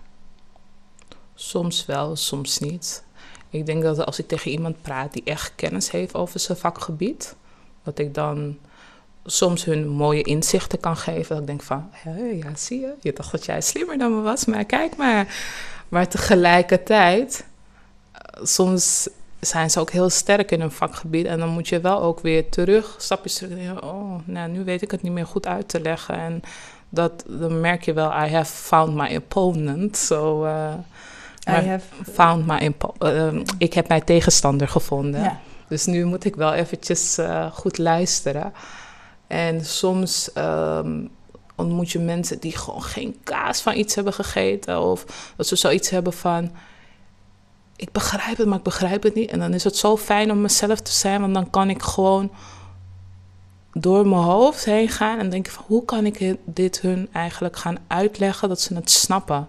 Soms 1.34 1.86
wel, 1.86 2.16
soms 2.16 2.58
niet. 2.58 3.04
Ik 3.50 3.66
denk 3.66 3.82
dat 3.82 4.06
als 4.06 4.18
ik 4.18 4.28
tegen 4.28 4.50
iemand 4.50 4.82
praat 4.82 5.12
die 5.12 5.22
echt 5.24 5.52
kennis 5.54 5.90
heeft 5.90 6.14
over 6.14 6.40
zijn 6.40 6.58
vakgebied, 6.58 7.36
dat 7.82 7.98
ik 7.98 8.14
dan 8.14 8.58
soms 9.24 9.64
hun 9.64 9.88
mooie 9.88 10.22
inzichten 10.22 10.80
kan 10.80 10.96
geven. 10.96 11.28
Dat 11.28 11.40
ik 11.40 11.46
denk 11.46 11.62
van, 11.62 11.90
ja, 12.04 12.54
zie 12.54 12.80
je, 12.80 12.94
je 13.00 13.12
dacht 13.12 13.32
dat 13.32 13.44
jij 13.44 13.60
slimmer 13.60 13.98
dan 13.98 14.14
me 14.14 14.20
was, 14.20 14.44
maar 14.44 14.64
kijk 14.64 14.96
maar. 14.96 15.34
Maar 15.88 16.08
tegelijkertijd, 16.08 17.44
eh, 18.12 18.44
soms 18.44 19.08
zijn 19.40 19.70
ze 19.70 19.80
ook 19.80 19.90
heel 19.90 20.10
sterk 20.10 20.50
in 20.50 20.60
hun 20.60 20.70
vakgebied. 20.70 21.26
En 21.26 21.38
dan 21.38 21.48
moet 21.48 21.68
je 21.68 21.80
wel 21.80 22.02
ook 22.02 22.20
weer 22.20 22.48
terug, 22.48 22.94
stapjes 22.98 23.34
terug. 23.34 23.82
Oh, 23.82 24.18
nou, 24.24 24.50
nu 24.50 24.64
weet 24.64 24.82
ik 24.82 24.90
het 24.90 25.02
niet 25.02 25.12
meer 25.12 25.26
goed 25.26 25.46
uit 25.46 25.68
te 25.68 25.80
leggen. 25.80 26.14
En 26.14 26.42
dat, 26.88 27.24
dan 27.26 27.60
merk 27.60 27.84
je 27.84 27.92
wel, 27.92 28.10
I 28.10 28.28
have 28.28 28.52
found 28.52 28.94
my 28.94 29.16
opponent. 29.16 29.96
So, 29.96 30.46
I 31.48 31.50
have... 31.50 31.84
Found 32.12 32.46
my 32.46 32.74
uh, 32.98 33.40
ik 33.58 33.72
heb 33.72 33.88
mijn 33.88 34.04
tegenstander 34.04 34.68
gevonden. 34.68 35.38
Dus 35.68 35.86
nu 35.86 36.04
moet 36.04 36.24
ik 36.24 36.36
wel 36.36 36.52
eventjes 36.52 37.18
uh, 37.18 37.52
goed 37.52 37.78
luisteren. 37.78 38.52
En 39.26 39.64
soms 39.64 40.30
um, 40.38 41.10
ontmoet 41.54 41.90
je 41.90 41.98
mensen 41.98 42.38
die 42.38 42.56
gewoon 42.56 42.82
geen 42.82 43.16
kaas 43.24 43.60
van 43.60 43.76
iets 43.76 43.94
hebben 43.94 44.12
gegeten. 44.12 44.82
Of 44.82 45.32
dat 45.36 45.46
ze 45.46 45.56
zoiets 45.56 45.90
hebben 45.90 46.12
van. 46.12 46.50
Ik 47.76 47.92
begrijp 47.92 48.36
het, 48.36 48.46
maar 48.46 48.58
ik 48.58 48.64
begrijp 48.64 49.02
het 49.02 49.14
niet. 49.14 49.30
En 49.30 49.38
dan 49.38 49.54
is 49.54 49.64
het 49.64 49.76
zo 49.76 49.96
fijn 49.96 50.30
om 50.30 50.40
mezelf 50.40 50.80
te 50.80 50.92
zijn, 50.92 51.20
want 51.20 51.34
dan 51.34 51.50
kan 51.50 51.70
ik 51.70 51.82
gewoon 51.82 52.30
door 53.72 54.06
mijn 54.06 54.22
hoofd 54.22 54.64
heen 54.64 54.88
gaan 54.88 55.18
en 55.18 55.30
denken 55.30 55.52
van 55.52 55.64
hoe 55.66 55.84
kan 55.84 56.06
ik 56.06 56.36
dit 56.44 56.80
hun 56.80 57.08
eigenlijk 57.12 57.56
gaan 57.56 57.78
uitleggen 57.86 58.48
dat 58.48 58.60
ze 58.60 58.74
het 58.74 58.90
snappen. 58.90 59.48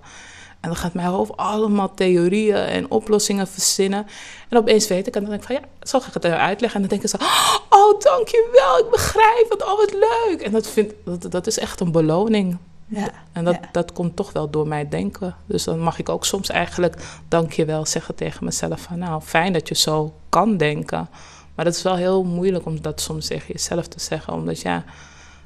En 0.60 0.70
dan 0.70 0.76
gaat 0.76 0.93
mijn 0.93 1.08
hoofd 1.08 1.38
allemaal 1.38 1.93
theorieën 1.93 2.56
en 2.56 2.91
oplossingen 2.91 3.48
verzinnen. 3.48 4.08
En 4.50 4.58
opeens 4.58 4.88
weet 4.88 5.08
ik, 5.08 5.15
en 5.15 5.22
dan 5.22 5.30
denk 5.30 5.41
ik 5.41 5.48
van 5.48 5.56
ja, 5.56 5.86
zo 5.88 6.00
ga 6.00 6.08
ik 6.08 6.13
het 6.13 6.26
uitleggen. 6.26 6.82
En 6.82 6.88
dan 6.88 7.00
denken 7.00 7.10
ze, 7.10 7.26
oh 7.70 8.00
dankjewel, 8.00 8.78
ik 8.80 8.89
begrijp 8.91 9.46
het, 9.50 9.63
oh 9.63 9.78
wat 9.78 9.93
leuk. 9.93 10.41
En 10.41 10.52
dat, 10.52 10.67
vind, 10.67 10.93
dat, 11.04 11.32
dat 11.32 11.48
is 11.48 11.60
echt 11.60 11.80
een 11.80 11.91
beloning. 11.91 12.58
Ja, 12.89 13.10
en 13.32 13.46
dat, 13.46 13.58
dat 13.72 13.91
komt 13.91 14.15
toch 14.15 14.32
wel 14.32 14.50
door 14.50 14.67
mij 14.67 14.89
denken. 14.89 15.36
Dus 15.46 15.63
dan 15.63 15.80
mag 15.80 16.00
ik 16.00 16.10
ook 16.10 16.26
soms 16.26 16.50
eigenlijk 16.50 16.96
dankjewel 17.28 17.86
zeggen 17.86 18.15
tegen 18.15 18.46
mezelf 18.46 18.82
van 18.82 19.00
nou, 19.00 19.22
fijn 19.22 19.54
dat 19.54 19.67
je 19.67 19.76
zo 19.76 20.13
kan 20.30 20.58
denken. 20.58 21.10
Maar 21.56 21.65
dat 21.65 21.76
is 21.76 21.82
wel 21.82 21.96
heel 21.96 22.24
moeilijk 22.24 22.65
om 22.65 22.82
dat 22.82 23.02
soms 23.02 23.28
tegen 23.28 23.54
jezelf 23.54 23.88
te 23.88 24.00
zeggen. 24.00 24.34
Omdat 24.34 24.62
ja, 24.62 24.84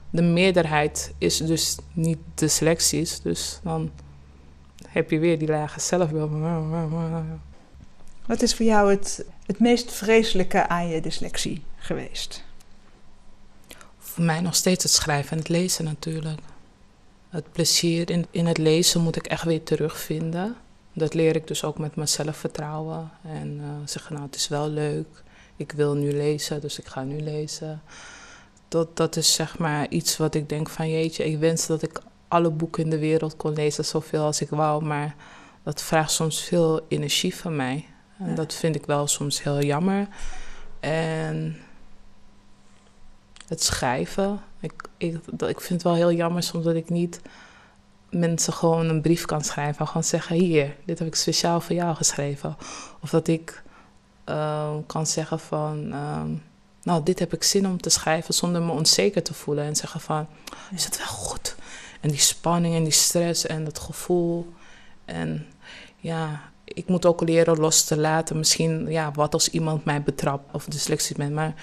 de 0.09 0.21
meerderheid 0.21 1.13
is 1.17 1.37
dus 1.37 1.77
niet 1.93 2.17
dyslexisch. 2.33 3.21
Dus 3.21 3.59
dan 3.63 3.91
heb 4.91 5.11
je 5.11 5.19
weer 5.19 5.39
die 5.39 5.47
lage 5.47 5.79
zelfbeeld. 5.79 6.31
Wat 8.25 8.41
is 8.41 8.55
voor 8.55 8.65
jou 8.65 8.89
het, 8.89 9.25
het 9.45 9.59
meest 9.59 9.91
vreselijke 9.91 10.67
aan 10.67 10.87
je 10.87 11.01
dyslexie 11.01 11.63
geweest? 11.75 12.43
Voor 13.97 14.23
mij 14.23 14.39
nog 14.39 14.55
steeds 14.55 14.83
het 14.83 14.91
schrijven 14.91 15.31
en 15.31 15.37
het 15.37 15.49
lezen 15.49 15.85
natuurlijk. 15.85 16.39
Het 17.29 17.51
plezier 17.51 18.09
in, 18.09 18.25
in 18.31 18.45
het 18.45 18.57
lezen 18.57 19.01
moet 19.01 19.15
ik 19.15 19.27
echt 19.27 19.43
weer 19.43 19.63
terugvinden. 19.63 20.55
Dat 20.93 21.13
leer 21.13 21.35
ik 21.35 21.47
dus 21.47 21.63
ook 21.63 21.77
met 21.77 21.95
mijn 21.95 22.07
zelfvertrouwen. 22.07 23.11
En 23.23 23.57
uh, 23.57 23.65
zeggen, 23.85 24.13
nou, 24.13 24.25
het 24.25 24.35
is 24.35 24.47
wel 24.47 24.69
leuk. 24.69 25.23
Ik 25.55 25.71
wil 25.71 25.93
nu 25.93 26.11
lezen, 26.11 26.61
dus 26.61 26.79
ik 26.79 26.87
ga 26.87 27.03
nu 27.03 27.21
lezen. 27.21 27.81
dat, 28.67 28.97
dat 28.97 29.15
is 29.15 29.33
zeg 29.33 29.57
maar 29.57 29.89
iets 29.89 30.17
wat 30.17 30.35
ik 30.35 30.49
denk 30.49 30.69
van 30.69 30.89
jeetje, 30.89 31.25
ik 31.25 31.39
wens 31.39 31.67
dat 31.67 31.81
ik 31.81 32.01
alle 32.31 32.49
boeken 32.49 32.83
in 32.83 32.89
de 32.89 32.99
wereld 32.99 33.35
kon 33.35 33.53
lezen, 33.53 33.85
zoveel 33.85 34.23
als 34.23 34.41
ik 34.41 34.49
wou, 34.49 34.83
maar 34.83 35.15
dat 35.63 35.81
vraagt 35.81 36.11
soms 36.11 36.43
veel 36.43 36.85
energie 36.87 37.35
van 37.35 37.55
mij. 37.55 37.85
En 38.17 38.35
dat 38.35 38.53
vind 38.53 38.75
ik 38.75 38.85
wel 38.85 39.07
soms 39.07 39.43
heel 39.43 39.61
jammer. 39.61 40.07
En 40.79 41.57
het 43.47 43.63
schrijven, 43.63 44.41
ik, 44.59 44.73
ik, 44.97 45.15
ik 45.27 45.61
vind 45.61 45.69
het 45.69 45.83
wel 45.83 45.93
heel 45.93 46.11
jammer 46.11 46.43
soms 46.43 46.65
dat 46.65 46.75
ik 46.75 46.89
niet 46.89 47.21
mensen 48.09 48.53
gewoon 48.53 48.89
een 48.89 49.01
brief 49.01 49.25
kan 49.25 49.43
schrijven. 49.43 49.79
En 49.79 49.87
gewoon 49.87 50.03
zeggen, 50.03 50.35
hier, 50.35 50.75
dit 50.85 50.99
heb 50.99 51.07
ik 51.07 51.15
speciaal 51.15 51.61
voor 51.61 51.75
jou 51.75 51.95
geschreven. 51.95 52.57
Of 53.01 53.09
dat 53.09 53.27
ik 53.27 53.63
uh, 54.29 54.75
kan 54.85 55.07
zeggen 55.07 55.39
van, 55.39 55.85
uh, 55.93 56.21
nou, 56.83 57.03
dit 57.03 57.19
heb 57.19 57.33
ik 57.33 57.43
zin 57.43 57.67
om 57.67 57.81
te 57.81 57.89
schrijven 57.89 58.33
zonder 58.33 58.61
me 58.61 58.71
onzeker 58.71 59.23
te 59.23 59.33
voelen. 59.33 59.65
En 59.65 59.75
zeggen 59.75 60.01
van, 60.01 60.27
is 60.73 60.85
het 60.85 60.97
wel 60.97 61.07
goed? 61.07 61.55
En 62.01 62.09
die 62.09 62.19
spanning 62.19 62.75
en 62.75 62.83
die 62.83 62.91
stress 62.91 63.45
en 63.45 63.63
dat 63.63 63.79
gevoel. 63.79 64.53
En 65.05 65.47
ja, 65.97 66.41
ik 66.63 66.87
moet 66.87 67.05
ook 67.05 67.21
leren 67.21 67.59
los 67.59 67.83
te 67.83 67.97
laten. 67.97 68.37
Misschien, 68.37 68.89
ja, 68.89 69.11
wat 69.11 69.33
als 69.33 69.49
iemand 69.49 69.85
mij 69.85 70.01
betrapt 70.01 70.53
of 70.53 70.65
dyslexisch 70.65 71.15
ben. 71.15 71.33
Maar 71.33 71.53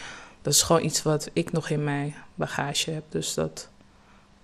dat 0.43 0.53
is 0.53 0.63
gewoon 0.63 0.85
iets 0.85 1.03
wat 1.03 1.31
ik 1.33 1.53
nog 1.53 1.69
in 1.69 1.85
mijn 1.85 2.15
bagage 2.35 2.91
heb. 2.91 3.05
Dus 3.09 3.35
dat 3.35 3.69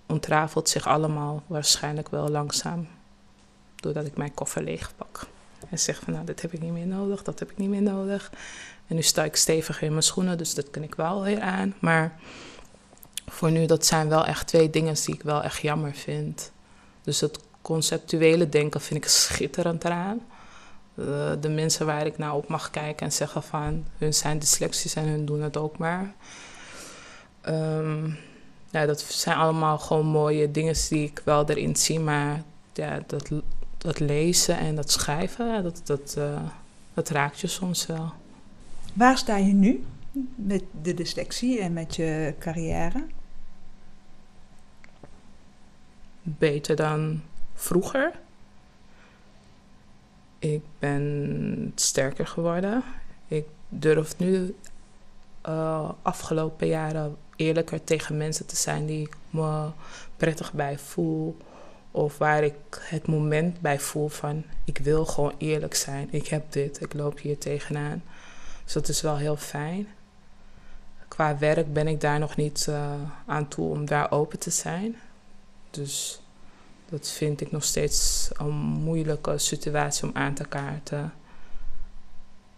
ontrafelt 0.05 0.69
zich 0.69 0.87
allemaal 0.87 1.43
waarschijnlijk 1.47 2.09
wel 2.09 2.29
langzaam. 2.29 2.87
Doordat 3.75 4.05
ik 4.05 4.17
mijn 4.17 4.33
koffer 4.33 4.63
leegpak. 4.63 5.27
En 5.69 5.79
zeg 5.79 5.99
van, 5.99 6.13
nou, 6.13 6.25
dit 6.25 6.41
heb 6.41 6.53
ik 6.53 6.61
niet 6.61 6.71
meer 6.71 6.87
nodig, 6.87 7.23
dat 7.23 7.39
heb 7.39 7.51
ik 7.51 7.57
niet 7.57 7.69
meer 7.69 7.81
nodig. 7.81 8.31
En 8.87 8.95
nu 8.95 9.01
sta 9.01 9.23
ik 9.23 9.35
stevig 9.35 9.81
in 9.81 9.91
mijn 9.91 10.03
schoenen, 10.03 10.37
dus 10.37 10.53
dat 10.53 10.69
kan 10.69 10.83
ik 10.83 10.95
wel 10.95 11.23
weer 11.23 11.41
aan. 11.41 11.73
Maar 11.79 12.19
voor 13.27 13.51
nu, 13.51 13.65
dat 13.65 13.85
zijn 13.85 14.09
wel 14.09 14.25
echt 14.25 14.47
twee 14.47 14.69
dingen 14.69 14.95
die 15.05 15.15
ik 15.15 15.21
wel 15.21 15.43
echt 15.43 15.61
jammer 15.61 15.93
vind. 15.93 16.51
Dus 17.03 17.19
het 17.19 17.39
conceptuele 17.61 18.49
denken 18.49 18.81
vind 18.81 19.03
ik 19.03 19.09
schitterend 19.09 19.85
eraan. 19.85 20.21
Uh, 20.95 21.31
de 21.39 21.49
mensen 21.49 21.85
waar 21.85 22.05
ik 22.05 22.17
naar 22.17 22.35
op 22.35 22.47
mag 22.47 22.69
kijken 22.69 23.05
en 23.05 23.11
zeggen 23.11 23.43
van 23.43 23.85
hun 23.97 24.13
zijn 24.13 24.39
dyslexisch 24.39 24.95
en 24.95 25.07
hun 25.07 25.25
doen 25.25 25.41
het 25.41 25.57
ook 25.57 25.77
maar. 25.77 26.13
Um, 27.47 28.17
ja, 28.69 28.85
dat 28.85 29.01
zijn 29.01 29.37
allemaal 29.37 29.77
gewoon 29.77 30.05
mooie 30.05 30.51
dingen 30.51 30.75
die 30.89 31.03
ik 31.03 31.21
wel 31.23 31.49
erin 31.49 31.75
zie, 31.75 31.99
maar 31.99 32.43
ja, 32.73 33.03
dat, 33.07 33.29
dat 33.77 33.99
lezen 33.99 34.57
en 34.57 34.75
dat 34.75 34.91
schrijven, 34.91 35.63
dat, 35.63 35.81
dat, 35.83 36.15
uh, 36.17 36.41
dat 36.93 37.09
raakt 37.09 37.39
je 37.39 37.47
soms 37.47 37.85
wel. 37.85 38.11
Waar 38.93 39.17
sta 39.17 39.37
je 39.37 39.53
nu 39.53 39.83
met 40.35 40.63
de 40.81 40.93
dyslexie 40.93 41.59
en 41.59 41.73
met 41.73 41.95
je 41.95 42.33
carrière? 42.39 43.05
Beter 46.21 46.75
dan 46.75 47.21
vroeger. 47.53 48.11
Ik 50.39 50.61
ben 50.79 51.71
sterker 51.75 52.27
geworden. 52.27 52.83
Ik 53.27 53.45
durf 53.69 54.17
nu 54.17 54.55
uh, 55.47 55.89
afgelopen 56.01 56.67
jaren 56.67 57.15
eerlijker 57.35 57.83
tegen 57.83 58.17
mensen 58.17 58.45
te 58.45 58.55
zijn 58.55 58.85
die 58.85 59.01
ik 59.01 59.15
me 59.29 59.69
prettig 60.17 60.53
bij 60.53 60.77
voel. 60.77 61.37
Of 61.91 62.17
waar 62.17 62.43
ik 62.43 62.55
het 62.79 63.07
moment 63.07 63.61
bij 63.61 63.79
voel 63.79 64.07
van 64.07 64.43
ik 64.63 64.77
wil 64.77 65.05
gewoon 65.05 65.33
eerlijk 65.37 65.75
zijn. 65.75 66.07
Ik 66.11 66.27
heb 66.27 66.51
dit, 66.51 66.81
ik 66.81 66.93
loop 66.93 67.19
hier 67.19 67.37
tegenaan. 67.37 68.03
Dus 68.63 68.73
dat 68.73 68.87
is 68.87 69.01
wel 69.01 69.17
heel 69.17 69.37
fijn. 69.37 69.87
Qua 71.07 71.37
werk 71.37 71.73
ben 71.73 71.87
ik 71.87 72.01
daar 72.01 72.19
nog 72.19 72.35
niet 72.35 72.65
uh, 72.69 72.93
aan 73.25 73.47
toe 73.47 73.69
om 73.69 73.85
daar 73.85 74.11
open 74.11 74.39
te 74.39 74.49
zijn. 74.49 74.95
Dus 75.69 76.21
dat 76.89 77.09
vind 77.09 77.41
ik 77.41 77.51
nog 77.51 77.63
steeds 77.63 78.29
een 78.33 78.55
moeilijke 78.55 79.37
situatie 79.37 80.03
om 80.03 80.11
aan 80.13 80.33
te 80.33 80.47
kaarten. 80.47 81.13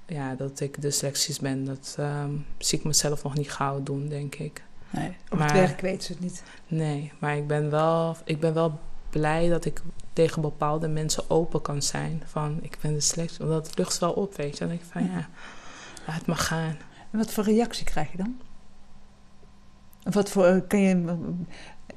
Ja, 0.06 0.36
dat 0.36 0.60
ik 0.60 0.82
dyslexisch 0.82 1.40
ben, 1.40 1.66
dat 1.66 1.96
um, 2.00 2.46
zie 2.58 2.80
ik 2.80 2.86
mezelf 2.86 3.24
nog 3.24 3.36
niet 3.36 3.52
gauw 3.52 3.84
doen, 3.84 4.08
denk 4.08 4.36
ik. 4.36 4.64
Nee, 4.90 5.16
op 5.30 5.38
maar, 5.38 5.54
het 5.54 5.68
werk 5.68 5.82
weet 5.82 6.04
ze 6.04 6.12
het 6.12 6.22
niet. 6.22 6.44
Nee, 6.68 7.14
maar 7.20 7.38
ik 7.38 7.48
ben, 7.48 7.70
wel, 7.70 8.18
ik 8.24 8.40
ben 8.40 8.54
wel 8.54 8.80
blij 9.10 9.50
dat 9.50 9.66
ik 9.66 9.82
tegen 10.14 10.42
bepaalde 10.42 10.88
mensen 10.88 11.30
open 11.30 11.62
kan 11.62 11.82
zijn. 11.82 12.24
Van, 12.26 12.60
ik 12.62 12.78
ben 12.82 12.94
dyslexisch, 12.94 13.38
want 13.38 13.50
dat 13.50 13.78
lucht 13.78 14.00
wel 14.00 14.12
op, 14.12 14.36
weet 14.36 14.54
je. 14.54 14.60
Dan 14.60 14.68
denk 14.68 14.82
ik 14.82 14.88
van, 14.92 15.04
ja, 15.04 15.30
laat 16.08 16.26
maar 16.26 16.38
gaan. 16.38 16.78
En 17.18 17.24
wat 17.24 17.34
voor 17.34 17.44
reactie 17.44 17.86
krijg 17.86 18.12
je 18.12 18.18
dan? 18.18 18.38
Wat 20.04 20.30
voor, 20.30 20.62
kan 20.62 20.80
je 20.80 20.90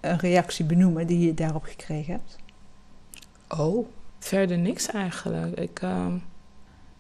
een 0.01 0.19
reactie 0.19 0.65
benoemen 0.65 1.07
die 1.07 1.27
je 1.27 1.35
daarop 1.35 1.63
gekregen 1.63 2.13
hebt? 2.13 2.39
Oh, 3.61 3.87
verder 4.19 4.59
niks 4.59 4.87
eigenlijk. 4.87 5.59
Ik, 5.59 5.83
uh... 5.83 6.07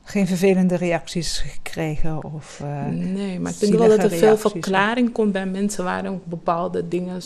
Geen 0.02 0.26
vervelende 0.26 0.74
reacties 0.76 1.38
gekregen? 1.38 2.24
Of, 2.24 2.60
uh, 2.62 2.86
nee, 2.86 3.40
maar 3.40 3.52
ik 3.52 3.58
denk 3.60 3.74
wel 3.74 3.88
dat 3.88 4.02
er 4.02 4.10
veel 4.10 4.36
verklaring 4.36 5.12
komt 5.12 5.32
bij 5.32 5.46
mensen 5.46 5.84
waarom 5.84 6.22
bepaalde 6.24 6.88
dingen. 6.88 7.20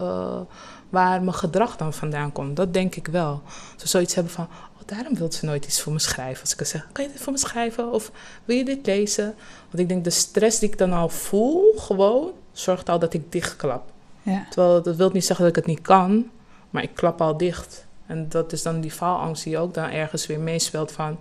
Uh, 0.00 0.40
waar 0.88 1.22
mijn 1.22 1.34
gedrag 1.36 1.76
dan 1.76 1.92
vandaan 1.92 2.32
komt. 2.32 2.56
Dat 2.56 2.72
denk 2.72 2.94
ik 2.94 3.06
wel. 3.06 3.42
Ze 3.76 3.88
zoiets 3.88 4.14
hebben 4.14 4.32
van, 4.32 4.48
daarom 4.88 5.14
wil 5.14 5.32
ze 5.32 5.44
nooit 5.44 5.64
iets 5.64 5.80
voor 5.80 5.92
me 5.92 5.98
schrijven. 5.98 6.42
Als 6.42 6.54
ik 6.54 6.66
zeg, 6.66 6.88
kan 6.92 7.04
je 7.04 7.10
dit 7.10 7.20
voor 7.20 7.32
me 7.32 7.38
schrijven? 7.38 7.92
Of 7.92 8.12
wil 8.44 8.56
je 8.56 8.64
dit 8.64 8.86
lezen? 8.86 9.34
Want 9.70 9.78
ik 9.78 9.88
denk, 9.88 10.04
de 10.04 10.10
stress 10.10 10.58
die 10.58 10.68
ik 10.68 10.78
dan 10.78 10.92
al 10.92 11.08
voel, 11.08 11.74
gewoon, 11.76 12.32
zorgt 12.52 12.88
al 12.88 12.98
dat 12.98 13.14
ik 13.14 13.32
dichtklap. 13.32 13.92
Ja. 14.22 14.46
Terwijl 14.50 14.82
dat 14.82 14.96
wil 14.96 15.10
niet 15.10 15.24
zeggen 15.24 15.44
dat 15.44 15.56
ik 15.56 15.64
het 15.64 15.74
niet 15.74 15.86
kan, 15.86 16.30
maar 16.70 16.82
ik 16.82 16.94
klap 16.94 17.20
al 17.20 17.36
dicht. 17.36 17.86
En 18.06 18.28
dat 18.28 18.52
is 18.52 18.62
dan 18.62 18.80
die 18.80 18.90
faalangst 18.90 19.44
die 19.44 19.58
ook 19.58 19.74
dan 19.74 19.90
ergens 19.90 20.26
weer 20.26 20.40
meespeelt 20.40 20.92
van... 20.92 21.18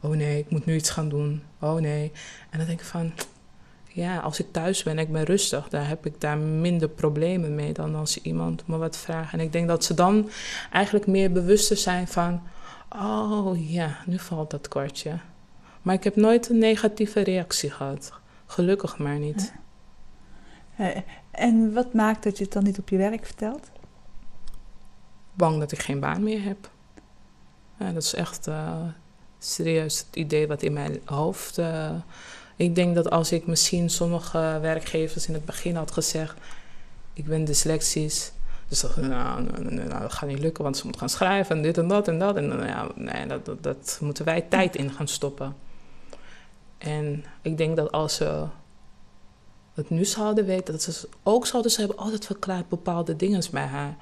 oh 0.00 0.10
nee, 0.10 0.38
ik 0.38 0.50
moet 0.50 0.66
nu 0.66 0.74
iets 0.74 0.90
gaan 0.90 1.08
doen. 1.08 1.42
Oh 1.60 1.74
nee. 1.74 2.12
En 2.50 2.58
dan 2.58 2.66
denk 2.66 2.80
ik 2.80 2.86
van... 2.86 3.12
ja, 3.88 4.18
als 4.18 4.40
ik 4.40 4.46
thuis 4.50 4.82
ben 4.82 4.92
en 4.92 5.04
ik 5.04 5.12
ben 5.12 5.24
rustig... 5.24 5.68
dan 5.68 5.82
heb 5.82 6.06
ik 6.06 6.20
daar 6.20 6.38
minder 6.38 6.88
problemen 6.88 7.54
mee 7.54 7.72
dan 7.72 7.94
als 7.94 8.22
iemand 8.22 8.66
me 8.66 8.76
wat 8.76 8.96
vraagt. 8.96 9.32
En 9.32 9.40
ik 9.40 9.52
denk 9.52 9.68
dat 9.68 9.84
ze 9.84 9.94
dan 9.94 10.30
eigenlijk 10.72 11.06
meer 11.06 11.32
bewuster 11.32 11.76
zijn 11.76 12.08
van... 12.08 12.42
oh 12.94 13.70
ja, 13.70 13.98
nu 14.06 14.18
valt 14.18 14.50
dat 14.50 14.68
kwartje. 14.68 15.18
Maar 15.82 15.94
ik 15.94 16.04
heb 16.04 16.16
nooit 16.16 16.48
een 16.48 16.58
negatieve 16.58 17.20
reactie 17.20 17.70
gehad. 17.70 18.12
Gelukkig 18.46 18.98
maar 18.98 19.18
niet. 19.18 19.52
En 21.30 21.72
wat 21.72 21.92
maakt 21.92 22.22
dat 22.22 22.38
je 22.38 22.44
het 22.44 22.52
dan 22.52 22.64
niet 22.64 22.78
op 22.78 22.88
je 22.88 22.96
werk 22.96 23.26
vertelt? 23.26 23.70
Bang 25.32 25.58
dat 25.58 25.72
ik 25.72 25.82
geen 25.82 26.00
baan 26.00 26.22
meer 26.22 26.42
heb. 26.42 26.70
Ja, 27.78 27.92
dat 27.92 28.02
is 28.02 28.14
echt 28.14 28.46
uh, 28.46 28.80
serieus 29.38 29.98
het 29.98 30.16
idee 30.16 30.46
wat 30.46 30.62
in 30.62 30.72
mijn 30.72 31.00
hoofd. 31.04 31.58
Uh, 31.58 31.90
ik 32.56 32.74
denk 32.74 32.94
dat 32.94 33.10
als 33.10 33.32
ik 33.32 33.46
misschien 33.46 33.90
sommige 33.90 34.58
werkgevers 34.60 35.28
in 35.28 35.34
het 35.34 35.44
begin 35.44 35.76
had 35.76 35.90
gezegd: 35.90 36.36
Ik 37.12 37.24
ben 37.24 37.44
dyslexisch. 37.44 38.32
Dus 38.74 38.82
dat, 38.82 38.96
nou, 38.96 39.42
nou, 39.42 39.74
nou, 39.74 40.00
dat 40.00 40.12
gaat 40.12 40.28
niet 40.28 40.38
lukken, 40.38 40.64
want 40.64 40.76
ze 40.76 40.82
moeten 40.82 41.00
gaan 41.00 41.10
schrijven 41.10 41.56
en 41.56 41.62
dit 41.62 41.78
en 41.78 41.88
dat 41.88 42.08
en 42.08 42.18
dat. 42.18 42.36
En 42.36 42.66
ja, 42.66 42.86
nee, 42.94 43.26
dat, 43.26 43.44
dat, 43.44 43.62
dat 43.62 43.98
moeten 44.00 44.24
wij 44.24 44.40
tijd 44.40 44.76
in 44.76 44.90
gaan 44.90 45.08
stoppen. 45.08 45.56
En 46.78 47.24
ik 47.42 47.56
denk 47.56 47.76
dat 47.76 47.92
als 47.92 48.14
ze 48.14 48.44
het 49.74 49.90
nu 49.90 50.04
zouden 50.04 50.44
weten, 50.44 50.72
dat 50.72 50.82
ze 50.82 51.08
ook 51.22 51.46
zouden 51.46 51.72
hebben, 51.76 51.98
oh, 51.98 52.10
dat 52.10 52.24
verklaart 52.24 52.68
bepaalde 52.68 53.16
dingen 53.16 53.42
bij 53.50 53.66
haar. 53.66 53.96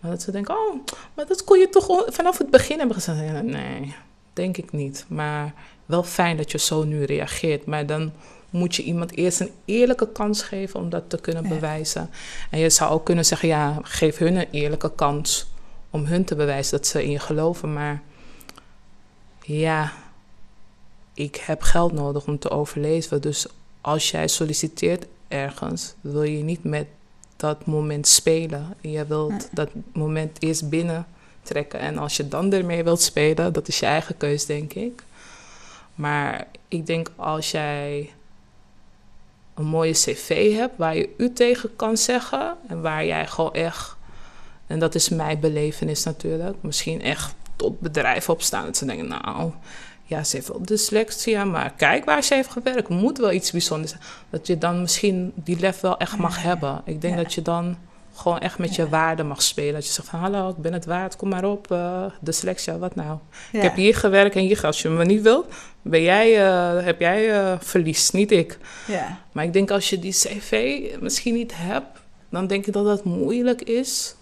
Maar 0.00 0.10
dat 0.10 0.22
ze 0.22 0.30
denken, 0.30 0.54
oh, 0.54 0.74
maar 1.14 1.26
dat 1.26 1.44
kon 1.44 1.58
je 1.58 1.68
toch 1.68 2.04
vanaf 2.06 2.38
het 2.38 2.50
begin 2.50 2.78
hebben 2.78 2.96
gezegd. 2.96 3.42
Nee, 3.42 3.94
denk 4.32 4.56
ik 4.56 4.72
niet. 4.72 5.04
Maar 5.08 5.54
wel 5.86 6.02
fijn 6.02 6.36
dat 6.36 6.50
je 6.50 6.58
zo 6.58 6.84
nu 6.84 7.04
reageert. 7.04 7.66
Maar 7.66 7.86
dan 7.86 8.12
moet 8.52 8.74
je 8.74 8.82
iemand 8.82 9.16
eerst 9.16 9.40
een 9.40 9.50
eerlijke 9.64 10.12
kans 10.12 10.42
geven 10.42 10.80
om 10.80 10.90
dat 10.90 11.10
te 11.10 11.20
kunnen 11.20 11.48
bewijzen. 11.48 12.10
En 12.50 12.58
je 12.58 12.70
zou 12.70 12.90
ook 12.90 13.04
kunnen 13.04 13.24
zeggen, 13.24 13.48
ja, 13.48 13.78
geef 13.82 14.18
hun 14.18 14.36
een 14.36 14.50
eerlijke 14.50 14.94
kans 14.94 15.50
om 15.90 16.04
hun 16.04 16.24
te 16.24 16.34
bewijzen 16.34 16.76
dat 16.78 16.86
ze 16.86 17.04
in 17.04 17.10
je 17.10 17.18
geloven. 17.18 17.72
Maar 17.72 18.02
ja, 19.42 19.92
ik 21.14 21.36
heb 21.36 21.62
geld 21.62 21.92
nodig 21.92 22.26
om 22.26 22.38
te 22.38 22.50
overleven. 22.50 23.20
Dus 23.20 23.46
als 23.80 24.10
jij 24.10 24.28
solliciteert 24.28 25.06
ergens, 25.28 25.94
wil 26.00 26.22
je 26.22 26.42
niet 26.42 26.64
met 26.64 26.86
dat 27.36 27.66
moment 27.66 28.06
spelen. 28.06 28.74
Je 28.80 29.06
wilt 29.06 29.48
dat 29.52 29.68
moment 29.92 30.42
eerst 30.42 30.68
binnen 30.68 31.06
trekken. 31.42 31.80
En 31.80 31.98
als 31.98 32.16
je 32.16 32.28
dan 32.28 32.52
ermee 32.52 32.84
wilt 32.84 33.00
spelen, 33.00 33.52
dat 33.52 33.68
is 33.68 33.78
je 33.78 33.86
eigen 33.86 34.16
keus, 34.16 34.46
denk 34.46 34.72
ik. 34.72 35.04
Maar 35.94 36.46
ik 36.68 36.86
denk 36.86 37.10
als 37.16 37.50
jij 37.50 38.10
een 39.54 39.64
mooie 39.64 39.92
cv 39.92 40.56
hebt 40.56 40.76
waar 40.76 40.96
je 40.96 41.08
u 41.16 41.32
tegen 41.32 41.76
kan 41.76 41.96
zeggen 41.96 42.56
en 42.68 42.80
waar 42.80 43.06
jij 43.06 43.26
gewoon 43.26 43.54
echt, 43.54 43.96
en 44.66 44.78
dat 44.78 44.94
is 44.94 45.08
mijn 45.08 45.40
belevenis 45.40 46.04
natuurlijk, 46.04 46.56
misschien 46.60 47.02
echt 47.02 47.34
tot 47.56 47.80
bedrijven 47.80 48.34
opstaan 48.34 48.64
dat 48.64 48.76
ze 48.76 48.84
denken, 48.84 49.08
nou, 49.08 49.52
ja, 50.04 50.24
ze 50.24 50.36
heeft 50.36 50.48
wel 50.48 50.62
dyslexia, 50.62 51.44
maar 51.44 51.72
kijk 51.76 52.04
waar 52.04 52.22
ze 52.22 52.34
heeft 52.34 52.50
gewerkt. 52.50 52.88
Moet 52.88 53.18
wel 53.18 53.32
iets 53.32 53.50
bijzonders 53.50 53.90
zijn. 53.90 54.02
Dat 54.30 54.46
je 54.46 54.58
dan 54.58 54.80
misschien 54.80 55.32
die 55.34 55.58
lef 55.58 55.80
wel 55.80 55.98
echt 55.98 56.16
mag 56.16 56.42
hebben. 56.42 56.82
Ik 56.84 57.00
denk 57.00 57.16
dat 57.16 57.34
je 57.34 57.42
dan 57.42 57.76
gewoon 58.14 58.38
echt 58.38 58.58
met 58.58 58.74
je 58.74 58.88
waarde 58.88 59.22
mag 59.22 59.42
spelen. 59.42 59.74
Dat 59.74 59.86
je 59.86 59.92
zegt 59.92 60.08
van, 60.08 60.18
hallo, 60.18 60.48
ik 60.48 60.56
ben 60.56 60.72
het 60.72 60.84
waard, 60.84 61.16
kom 61.16 61.28
maar 61.28 61.44
op. 61.44 61.70
Uh, 61.70 62.04
dyslexia, 62.20 62.78
wat 62.78 62.94
nou? 62.94 63.18
Ik 63.52 63.62
heb 63.62 63.74
hier 63.74 63.94
gewerkt 63.94 64.36
en 64.36 64.42
hier, 64.42 64.66
als 64.66 64.82
je 64.82 64.88
me 64.88 65.04
niet 65.04 65.22
wilt, 65.22 65.46
ben 65.82 66.02
jij, 66.02 66.40
uh, 66.40 66.84
heb 66.84 67.00
jij 67.00 67.28
uh, 67.28 67.54
verlies, 67.60 68.10
niet 68.10 68.30
ik. 68.30 68.58
Ja. 68.86 69.18
Maar 69.32 69.44
ik 69.44 69.52
denk 69.52 69.70
als 69.70 69.90
je 69.90 69.98
die 69.98 70.12
cv 70.12 70.82
misschien 71.00 71.34
niet 71.34 71.52
hebt, 71.54 71.98
dan 72.28 72.46
denk 72.46 72.66
ik 72.66 72.72
dat 72.72 72.84
dat 72.84 73.04
moeilijk 73.04 73.62
is 73.62 74.14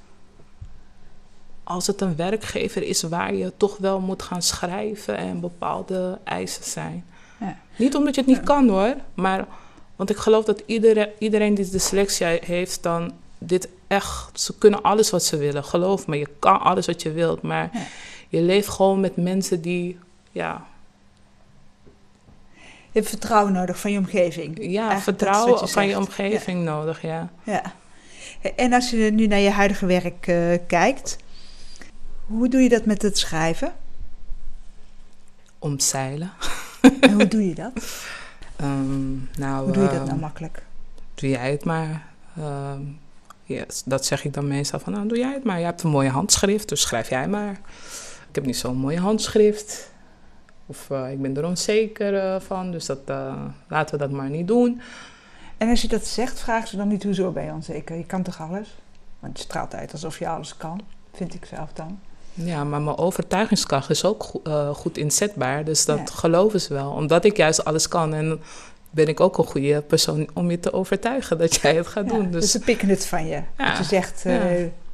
als 1.64 1.86
het 1.86 2.00
een 2.00 2.16
werkgever 2.16 2.82
is 2.82 3.02
waar 3.02 3.34
je 3.34 3.52
toch 3.56 3.76
wel 3.76 4.00
moet 4.00 4.22
gaan 4.22 4.42
schrijven 4.42 5.16
en 5.16 5.40
bepaalde 5.40 6.18
eisen 6.24 6.64
zijn. 6.64 7.04
Ja. 7.40 7.58
Niet 7.76 7.94
omdat 7.94 8.14
je 8.14 8.20
het 8.20 8.30
niet 8.30 8.42
kan 8.42 8.68
hoor, 8.68 8.94
maar 9.14 9.46
want 9.96 10.10
ik 10.10 10.16
geloof 10.16 10.44
dat 10.44 10.62
iedereen, 10.66 11.08
iedereen 11.18 11.54
die 11.54 11.68
dyslexia 11.70 12.38
heeft, 12.40 12.82
dan 12.82 13.12
dit 13.40 13.68
echt, 13.86 14.40
ze 14.40 14.58
kunnen 14.58 14.82
alles 14.82 15.10
wat 15.10 15.24
ze 15.24 15.36
willen. 15.36 15.64
Geloof 15.64 16.06
me, 16.06 16.18
je 16.18 16.28
kan 16.38 16.60
alles 16.60 16.86
wat 16.86 17.02
je 17.02 17.12
wilt, 17.12 17.42
maar 17.42 17.70
je 18.28 18.40
leeft 18.40 18.68
gewoon 18.68 19.00
met 19.00 19.16
mensen 19.16 19.60
die, 19.60 19.98
ja. 20.32 20.66
Je 22.92 22.98
hebt 22.98 23.08
vertrouwen 23.08 23.52
nodig 23.52 23.80
van 23.80 23.92
je 23.92 23.98
omgeving. 23.98 24.58
Ja, 24.60 25.00
vertrouwen 25.00 25.68
van 25.68 25.86
je 25.86 25.96
omgeving 25.96 26.64
nodig, 26.64 27.02
ja. 27.02 27.30
ja. 27.44 27.62
En 28.56 28.72
als 28.72 28.90
je 28.90 28.96
nu 28.96 29.26
naar 29.26 29.38
je 29.38 29.50
huidige 29.50 29.86
werk 29.86 30.26
uh, 30.26 30.58
kijkt, 30.66 31.16
hoe 32.26 32.48
doe 32.48 32.60
je 32.60 32.68
dat 32.68 32.84
met 32.84 33.02
het 33.02 33.18
schrijven? 33.18 33.72
Omzeilen. 35.58 36.32
En 37.00 37.12
hoe 37.12 37.28
doe 37.28 37.48
je 37.48 37.54
dat? 37.54 37.72
Um, 38.60 39.28
nou, 39.38 39.64
hoe 39.64 39.72
doe 39.72 39.82
je 39.82 39.88
dat 39.88 40.00
uh, 40.00 40.06
nou 40.06 40.18
makkelijk? 40.18 40.62
Doe 41.14 41.28
jij 41.28 41.50
het 41.50 41.64
maar. 41.64 42.06
Uh, 42.38 42.72
yes, 43.54 43.82
dat 43.84 44.04
zeg 44.04 44.24
ik 44.24 44.32
dan 44.32 44.48
meestal 44.48 44.78
van, 44.78 44.92
nou 44.92 45.08
doe 45.08 45.18
jij 45.18 45.32
het 45.32 45.44
maar. 45.44 45.58
Je 45.58 45.64
hebt 45.64 45.82
een 45.82 45.90
mooie 45.90 46.08
handschrift, 46.08 46.68
dus 46.68 46.80
schrijf 46.80 47.08
jij 47.08 47.28
maar. 47.28 47.60
Ik 48.28 48.34
heb 48.34 48.44
niet 48.44 48.56
zo'n 48.56 48.76
mooie 48.76 48.98
handschrift. 48.98 49.90
Of 50.66 50.88
uh, 50.92 51.12
ik 51.12 51.22
ben 51.22 51.36
er 51.36 51.44
onzeker 51.44 52.14
uh, 52.14 52.40
van, 52.40 52.70
dus 52.70 52.86
dat, 52.86 52.98
uh, 53.10 53.34
laten 53.68 53.98
we 53.98 54.00
dat 54.00 54.10
maar 54.10 54.30
niet 54.30 54.48
doen. 54.48 54.80
En 55.56 55.68
als 55.68 55.82
je 55.82 55.88
dat 55.88 56.06
zegt, 56.06 56.40
vragen 56.40 56.68
ze 56.68 56.76
dan 56.76 56.88
niet 56.88 57.02
hoezo 57.02 57.30
ben 57.30 57.44
je 57.44 57.52
onzeker? 57.52 57.96
Je 57.96 58.06
kan 58.06 58.22
toch 58.22 58.40
alles? 58.40 58.78
Want 59.18 59.38
je 59.38 59.44
straalt 59.44 59.74
uit 59.74 59.92
alsof 59.92 60.18
je 60.18 60.28
alles 60.28 60.56
kan, 60.56 60.80
vind 61.12 61.34
ik 61.34 61.44
zelf 61.44 61.72
dan. 61.72 61.98
Ja, 62.34 62.64
maar 62.64 62.80
mijn 62.80 62.96
overtuigingskracht 62.96 63.90
is 63.90 64.04
ook 64.04 64.22
go 64.22 64.40
uh, 64.44 64.70
goed 64.70 64.98
inzetbaar. 64.98 65.64
Dus 65.64 65.84
dat 65.84 65.98
ja. 65.98 66.04
geloven 66.14 66.60
ze 66.60 66.74
wel. 66.74 66.90
Omdat 66.90 67.24
ik 67.24 67.36
juist 67.36 67.64
alles 67.64 67.88
kan. 67.88 68.14
En 68.14 68.40
ben 68.90 69.08
ik 69.08 69.20
ook 69.20 69.38
een 69.38 69.44
goede 69.44 69.82
persoon 69.82 70.28
om 70.34 70.50
je 70.50 70.60
te 70.60 70.72
overtuigen 70.72 71.38
dat 71.38 71.54
jij 71.54 71.74
het 71.74 71.86
gaat 71.86 72.04
ja, 72.04 72.12
doen. 72.12 72.30
Dus, 72.30 72.40
dus, 72.40 72.50
ze 72.50 72.58
pikken 72.58 72.88
het 72.88 73.06
van 73.06 73.26
je. 73.26 73.42
Ja. 73.58 73.68
Dat 73.68 73.78
je 73.78 73.84
zegt... 73.84 74.24
Uh, 74.26 74.42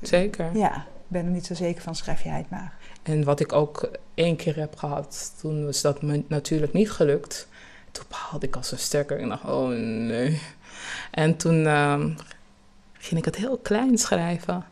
zeker. 0.01 0.51
Ja, 0.55 0.77
ik 0.77 1.09
ben 1.09 1.25
er 1.25 1.31
niet 1.31 1.47
zo 1.47 1.55
zeker 1.55 1.83
van, 1.83 1.95
schrijf 1.95 2.23
jij 2.23 2.37
het 2.37 2.51
maar. 2.51 2.75
En 3.03 3.25
wat 3.25 3.41
ik 3.41 3.53
ook 3.53 3.91
één 4.15 4.37
keer 4.37 4.57
heb 4.57 4.77
gehad, 4.77 5.33
toen 5.41 5.65
was 5.65 5.81
dat 5.81 6.03
me 6.03 6.25
natuurlijk 6.29 6.73
niet 6.73 6.91
gelukt. 6.91 7.49
Toen 7.91 8.05
baalde 8.09 8.47
ik 8.47 8.57
als 8.57 8.73
een 8.73 8.79
sterker. 8.79 9.19
Ik 9.19 9.29
dacht, 9.29 9.45
oh 9.45 9.69
nee. 9.69 10.41
En 11.11 11.37
toen 11.37 11.65
uh, 11.65 12.05
ging 12.93 13.21
ik 13.21 13.25
het 13.25 13.37
heel 13.37 13.59
klein 13.59 13.99
schrijven. 13.99 14.65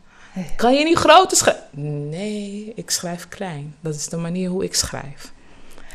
Kan 0.56 0.74
je 0.74 0.84
niet 0.84 0.98
groter 0.98 1.36
schrijven? 1.36 2.08
Nee, 2.08 2.72
ik 2.74 2.90
schrijf 2.90 3.28
klein. 3.28 3.74
Dat 3.80 3.94
is 3.94 4.08
de 4.08 4.16
manier 4.16 4.48
hoe 4.48 4.64
ik 4.64 4.74
schrijf. 4.74 5.32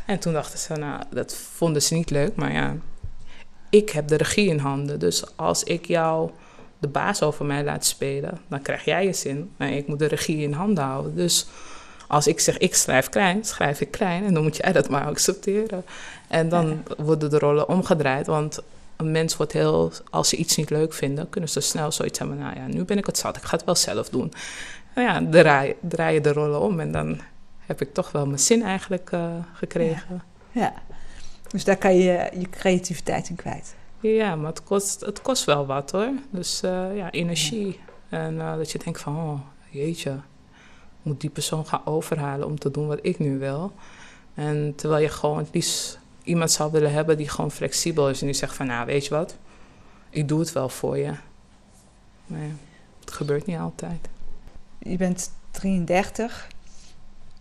En 0.06 0.20
toen 0.20 0.34
dachten 0.34 0.60
ze, 0.60 0.74
nou, 0.74 1.04
dat 1.12 1.36
vonden 1.36 1.82
ze 1.82 1.94
niet 1.94 2.10
leuk, 2.10 2.36
maar 2.36 2.54
ja, 2.54 2.76
ik 3.70 3.90
heb 3.90 4.08
de 4.08 4.18
regie 4.18 4.50
in 4.50 4.58
handen. 4.58 5.00
Dus 5.00 5.38
als 5.38 5.64
ik 5.64 5.86
jou 5.86 6.30
de 6.80 6.88
baas 6.88 7.22
over 7.22 7.46
mij 7.46 7.64
laat 7.64 7.86
spelen, 7.86 8.40
dan 8.48 8.62
krijg 8.62 8.86
jij 8.86 9.06
je 9.06 9.14
zin. 9.14 9.52
En 9.58 9.74
ik 9.74 9.88
moet 9.88 10.00
de 10.00 10.06
regie 10.06 10.38
in 10.38 10.54
handen 10.54 10.84
houden. 10.84 11.16
Dus 11.16 11.48
als 12.08 12.28
ik 12.28 12.40
zeg, 12.40 12.58
ik 12.58 12.76
schrijf 12.76 13.10
klein, 13.10 13.46
schrijf 13.46 13.82
ik 13.82 13.92
klein. 13.92 14.26
En 14.26 14.34
dan 14.34 14.44
moet 14.44 14.58
jij 14.58 14.72
dat 14.72 14.90
maar 14.90 15.06
accepteren. 15.06 15.86
En 16.28 16.50
dan 16.50 16.84
worden 16.98 17.30
de 17.30 17.40
rollen 17.40 17.70
omgedraaid, 17.70 18.28
want 18.28 18.60
een 18.96 19.12
mens 19.12 19.38
wordt 19.38 19.52
heel, 19.52 19.92
als 20.10 20.30
ze 20.30 20.36
iets 20.36 20.56
niet 20.56 20.70
leuk 20.70 20.94
vinden, 20.94 21.30
kunnen 21.30 21.50
ze 21.50 21.60
snel 21.60 21.92
zoiets 21.92 22.20
hebben. 22.20 22.38
Nou 22.38 22.56
ja, 22.56 22.68
nu 22.68 22.84
ben 22.84 22.98
ik 22.98 23.06
het 23.06 23.18
zat, 23.18 23.38
ik 23.38 23.44
ga 23.44 23.56
het 23.56 23.66
wel 23.66 23.76
zelf 23.76 24.10
doen. 24.10 24.34
Nou 24.96 25.08
ja, 25.08 25.32
draai, 25.32 25.76
draai 25.82 26.14
je 26.14 26.22
de 26.22 26.34
rollen 26.34 26.62
om 26.62 26.80
en 26.80 26.92
dan 26.92 27.20
heb 27.66 27.82
ik 27.82 27.94
toch 27.94 28.12
wel 28.12 28.26
mijn 28.26 28.40
zin 28.40 28.64
eigenlijk 28.64 29.12
uh, 29.14 29.32
gekregen. 29.54 30.24
Ja. 30.52 30.62
ja. 30.62 30.74
Dus 31.52 31.64
daar 31.64 31.78
kan 31.78 31.96
je 31.96 32.32
je 32.40 32.50
creativiteit 32.50 33.30
in 33.30 33.36
kwijt. 33.36 33.76
Ja, 34.00 34.36
maar 34.36 34.50
het 34.50 34.64
kost, 34.64 35.02
het 35.02 35.22
kost 35.22 35.44
wel 35.44 35.66
wat 35.66 35.92
hoor. 35.92 36.12
Dus 36.30 36.64
uh, 36.64 36.98
ja, 36.98 37.12
energie. 37.12 37.80
En 38.10 38.36
uh, 38.36 38.56
dat 38.56 38.72
je 38.72 38.80
denkt 38.80 39.02
van, 39.02 39.16
oh 39.16 39.40
jeetje, 39.70 40.20
moet 41.02 41.22
die 41.22 41.30
persoon 41.30 41.66
gaan 41.66 41.86
overhalen 41.86 42.48
om 42.48 42.60
te 42.60 42.72
doen 42.72 42.88
wat 42.88 43.00
ik 43.02 43.20
nu 43.20 43.38
wil. 43.38 43.72
En 44.34 44.74
terwijl 44.76 45.02
je 45.02 45.10
gewoon 45.10 45.38
het 45.38 45.50
liefst 45.52 46.00
iemand 46.24 46.52
zou 46.52 46.72
willen 46.72 46.92
hebben 46.92 47.18
die 47.18 47.30
gewoon 47.30 47.52
flexibel 47.52 48.10
is 48.10 48.20
en 48.20 48.26
die 48.26 48.36
zegt 48.36 48.56
van, 48.56 48.68
nou 48.68 48.86
weet 48.86 49.06
je 49.06 49.10
wat, 49.10 49.36
ik 50.10 50.28
doe 50.28 50.40
het 50.40 50.52
wel 50.52 50.70
voor 50.70 50.98
je. 50.98 51.14
Maar 52.26 52.40
ja, 52.40 52.52
het 53.00 53.12
gebeurt 53.12 53.46
niet 53.46 53.58
altijd. 53.58 54.10
Je 54.80 54.98
bent 54.98 55.32
33. 55.52 56.48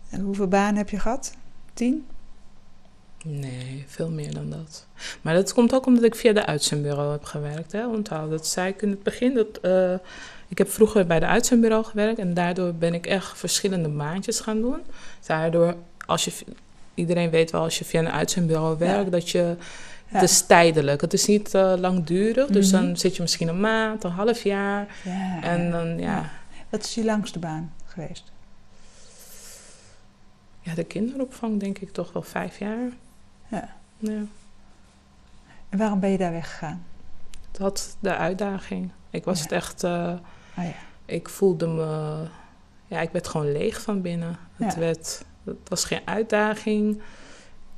En 0.09 0.21
hoeveel 0.21 0.47
banen 0.47 0.75
heb 0.75 0.89
je 0.89 0.99
gehad? 0.99 1.33
Tien? 1.73 2.05
Nee, 3.25 3.85
veel 3.87 4.09
meer 4.09 4.33
dan 4.33 4.49
dat. 4.49 4.85
Maar 5.21 5.33
dat 5.33 5.53
komt 5.53 5.73
ook 5.73 5.85
omdat 5.85 6.03
ik 6.03 6.15
via 6.15 6.33
de 6.33 6.45
uitzendbureau 6.45 7.11
heb 7.11 7.23
gewerkt. 7.23 7.71
Hè? 7.71 7.87
Onthoud, 7.87 8.29
dat 8.29 8.47
zei 8.47 8.69
ik 8.69 8.81
in 8.81 8.89
het 8.89 9.03
begin. 9.03 9.33
Dat, 9.33 9.59
uh, 9.61 9.93
ik 10.47 10.57
heb 10.57 10.69
vroeger 10.69 11.05
bij 11.05 11.19
de 11.19 11.25
uitzendbureau 11.25 11.83
gewerkt 11.83 12.19
en 12.19 12.33
daardoor 12.33 12.73
ben 12.73 12.93
ik 12.93 13.05
echt 13.05 13.37
verschillende 13.37 13.89
maandjes 13.89 14.39
gaan 14.39 14.61
doen. 14.61 14.79
Daardoor, 15.25 15.75
als 16.05 16.25
je 16.25 16.31
iedereen 16.93 17.29
weet 17.29 17.51
wel 17.51 17.61
als 17.61 17.79
je 17.79 17.85
via 17.85 17.99
een 17.99 18.11
uitzendbureau 18.11 18.77
werkt, 18.77 19.03
ja. 19.03 19.09
dat 19.09 19.29
je. 19.29 19.55
Ja. 20.11 20.19
Het 20.19 20.29
is 20.29 20.41
tijdelijk. 20.41 21.01
Het 21.01 21.13
is 21.13 21.25
niet 21.25 21.53
uh, 21.53 21.73
langdurig. 21.77 22.47
Dus 22.47 22.71
dan 22.71 22.97
zit 22.97 23.15
je 23.15 23.21
misschien 23.21 23.47
een 23.47 23.59
maand, 23.59 24.03
een 24.03 24.11
half 24.11 24.43
jaar. 24.43 24.87
Ja. 25.03 25.41
En 25.41 25.71
dan, 25.71 25.99
ja. 25.99 26.29
Wat 26.69 26.83
is 26.83 26.95
je 26.95 27.03
langste 27.03 27.39
baan 27.39 27.73
geweest? 27.85 28.23
Ja, 30.61 30.73
de 30.75 30.83
kinderopvang 30.83 31.59
denk 31.59 31.77
ik 31.77 31.91
toch 31.91 32.13
wel 32.13 32.21
vijf 32.21 32.59
jaar. 32.59 32.89
Ja. 33.49 33.69
ja. 33.97 34.21
En 35.69 35.77
waarom 35.77 35.99
ben 35.99 36.09
je 36.09 36.17
daar 36.17 36.31
weggegaan? 36.31 36.85
Dat 37.51 37.97
de 37.99 38.15
uitdaging. 38.15 38.91
Ik 39.09 39.23
was 39.23 39.37
Ja. 39.37 39.43
het 39.43 39.51
echt... 39.51 39.83
eh, 39.83 40.13
Oh 40.57 40.63
ja. 40.65 40.73
ik 41.05 41.29
voelde 41.29 41.67
me... 41.67 42.23
Ja, 42.87 42.99
ik 43.01 43.09
werd 43.11 43.27
gewoon 43.27 43.51
leeg 43.51 43.81
van 43.81 44.01
binnen. 44.01 44.37
Het, 44.55 44.75
werd, 44.75 45.25
het 45.43 45.69
was 45.69 45.85
geen 45.85 46.01
uitdaging. 46.05 47.01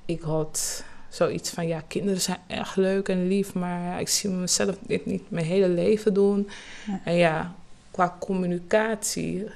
Ik 0.05 0.21
had 0.21 0.83
zoiets 1.09 1.49
van... 1.49 1.67
Ja, 1.67 1.81
kinderen 1.87 2.21
zijn 2.21 2.37
echt 2.47 2.75
leuk 2.75 3.09
en 3.09 3.27
lief... 3.27 3.53
maar 3.53 3.81
ja, 3.81 3.97
ik 3.97 4.09
zie 4.09 4.29
mezelf 4.29 4.77
dit 4.81 5.05
niet 5.05 5.31
mijn 5.31 5.45
hele 5.45 5.69
leven 5.69 6.13
doen. 6.13 6.49
En 7.03 7.13
ja, 7.13 7.53
qua 7.91 8.15
communicatie 8.19 9.47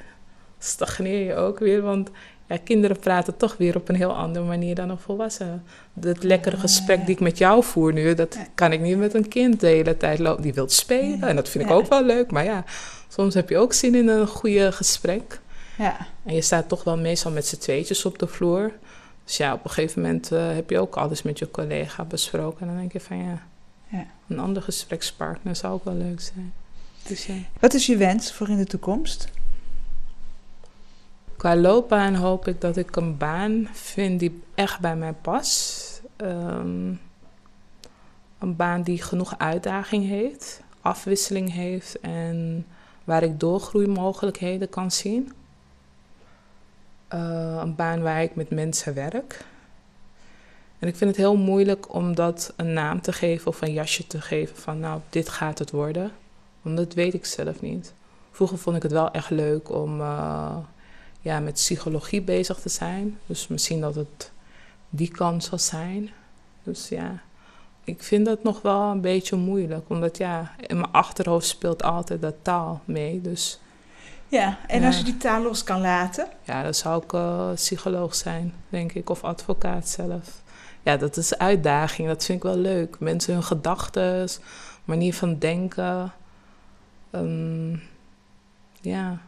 stagneer 0.60 1.26
je 1.26 1.36
ook 1.36 1.60
weer... 1.60 1.82
want 1.82 2.10
ja, 2.48 2.58
kinderen 2.64 3.00
praten 3.00 3.38
toch 3.38 3.58
weer 3.58 3.76
op 3.76 3.90
een 3.90 3.96
heel 3.96 4.16
andere 4.16 4.46
manier 4.46 4.76
dan 4.76 4.90
een 4.90 4.98
volwassene. 4.98 5.60
Het 6.00 6.24
lekkere 6.24 6.58
gesprek 6.58 7.06
die 7.06 7.16
ik 7.16 7.20
met 7.22 7.38
jou 7.38 7.64
voer 7.64 7.94
nu, 7.94 8.14
dat 8.14 8.38
kan 8.56 8.72
ik 8.72 8.82
niet 8.82 8.98
met 8.98 9.14
een 9.14 9.28
kind 9.28 9.60
de 9.60 9.68
hele 9.68 9.98
tijd 9.98 10.20
lopen. 10.20 10.42
Die 10.44 10.54
wil 10.54 10.70
spelen 10.70 11.24
en 11.24 11.36
dat 11.36 11.50
vind 11.50 11.64
ik 11.64 11.72
ook 11.72 11.88
wel 11.88 12.06
leuk. 12.06 12.32
Maar 12.32 12.44
ja, 12.44 12.64
soms 13.08 13.34
heb 13.34 13.50
je 13.50 13.58
ook 13.58 13.74
zin 13.74 13.96
in 13.96 14.08
een 14.08 14.28
goede 14.28 14.72
gesprek. 14.72 15.40
Ja. 15.78 16.08
En 16.26 16.36
je 16.36 16.42
staat 16.42 16.68
toch 16.70 16.84
wel 16.84 16.98
meestal 16.98 17.32
met 17.32 17.48
z'n 17.48 17.58
tweetjes 17.58 18.06
op 18.06 18.20
de 18.20 18.28
vloer. 18.28 18.72
Dus 19.24 19.38
ja, 19.38 19.54
op 19.54 19.64
een 19.64 19.70
gegeven 19.72 20.02
moment 20.02 20.32
eh, 20.32 20.48
heb 20.54 20.70
je 20.70 20.80
ook 20.80 20.96
alles 20.96 21.22
met 21.22 21.40
je 21.40 21.52
collega 21.52 22.04
besproken. 22.04 22.62
En 22.62 22.68
dan 22.68 22.78
denk 22.78 22.92
je 22.94 23.00
van 23.00 23.18
ja, 23.18 23.42
Ja. 23.88 24.06
een 24.28 24.40
ander 24.40 24.62
gesprekspartner 24.62 25.56
zou 25.56 25.74
ook 25.74 25.84
wel 25.86 25.96
leuk 25.96 26.22
zijn. 26.22 26.54
Dus 27.08 27.26
ja. 27.26 27.34
Wat 27.60 27.74
is 27.74 27.86
je 27.86 27.98
wens 27.98 28.32
voor 28.34 28.50
in 28.50 28.58
de 28.58 28.66
toekomst? 28.66 29.28
Qua 31.38 31.56
loopbaan 31.56 32.16
hoop 32.16 32.48
ik 32.48 32.62
dat 32.62 32.78
ik 32.78 32.96
een 32.96 33.18
baan 33.18 33.68
vind 33.74 34.20
die 34.20 34.42
echt 34.54 34.80
bij 34.80 34.96
mij 34.96 35.14
past. 35.14 36.02
Ehm, 36.16 36.94
een 38.40 38.56
baan 38.56 38.82
die 38.82 39.02
genoeg 39.02 39.38
uitdaging 39.38 40.08
heeft, 40.08 40.62
afwisseling 40.82 41.54
heeft 41.54 42.00
en 42.00 42.66
waar 43.04 43.24
ik 43.24 43.40
doorgroeimogelijkheden 43.40 44.70
kan 44.70 44.92
zien. 44.92 45.34
Eh, 47.08 47.60
een 47.62 47.76
baan 47.76 48.02
waar 48.02 48.22
ik 48.22 48.36
met 48.36 48.50
mensen 48.50 48.94
werk. 48.94 49.46
En 50.80 50.88
ik 50.88 50.96
vind 50.96 51.10
het 51.10 51.20
heel 51.20 51.38
moeilijk 51.38 51.94
om 51.94 52.16
dat 52.16 52.54
een 52.56 52.74
naam 52.74 53.02
te 53.02 53.14
geven 53.14 53.48
of 53.48 53.62
een 53.62 53.74
jasje 53.74 54.08
te 54.08 54.22
geven 54.22 54.56
van 54.56 54.80
nou, 54.80 55.02
dit 55.10 55.30
gaat 55.30 55.60
het 55.60 55.72
worden. 55.72 56.12
Want 56.62 56.78
dat 56.78 56.94
weet 56.94 57.14
ik 57.14 57.26
zelf 57.26 57.62
niet. 57.62 57.94
Vroeger 58.32 58.58
vond 58.58 58.76
ik 58.76 58.84
het 58.84 58.92
wel 58.92 59.12
echt 59.12 59.30
leuk 59.30 59.70
om 59.70 60.02
eh, 60.02 60.58
ja, 61.26 61.40
met 61.40 61.54
psychologie 61.54 62.22
bezig 62.22 62.60
te 62.60 62.70
zijn. 62.70 63.18
Dus 63.26 63.48
misschien 63.48 63.82
dat 63.82 63.96
het 63.96 64.32
die 64.90 65.12
kant 65.12 65.44
zal 65.44 65.58
zijn. 65.60 66.10
Dus 66.64 66.90
ja, 66.90 67.22
ik 67.84 68.04
vind 68.04 68.26
dat 68.26 68.44
nog 68.44 68.62
wel 68.62 68.82
een 68.82 69.02
beetje 69.02 69.36
moeilijk. 69.36 69.90
Omdat 69.90 70.18
ja, 70.18 70.56
in 70.60 70.80
mijn 70.80 70.92
achterhoofd 70.92 71.48
speelt 71.48 71.84
altijd 71.84 72.22
dat 72.22 72.36
taal 72.42 72.82
mee. 72.86 73.22
Dus 73.22 73.60
Ja, 74.28 74.58
en 74.68 74.84
als 74.84 74.98
je 74.98 75.04
die 75.04 75.18
taal 75.18 75.42
los 75.42 75.64
kan 75.64 75.82
laten. 75.82 76.28
ja, 76.44 76.64
dan 76.64 76.74
zou 76.74 77.04
ik 77.04 77.14
eh, 77.14 77.52
psycholoog 77.54 78.16
zijn, 78.16 78.54
denk 78.70 78.92
ik. 78.94 79.10
Of 79.10 79.24
advocaat 79.24 79.88
zelf. 79.90 80.42
Ja, 80.84 80.98
dat 80.98 81.18
is 81.18 81.32
een 81.32 81.40
uitdaging. 81.40 82.08
Dat 82.08 82.26
vind 82.26 82.38
ik 82.38 82.44
wel 82.44 82.58
leuk. 82.58 83.00
Mensen 83.00 83.34
hun 83.34 83.44
gedachten, 83.44 84.28
manier 84.84 85.14
van 85.14 85.38
denken. 85.40 86.14
Ehm, 87.12 87.72
ja, 88.82 89.22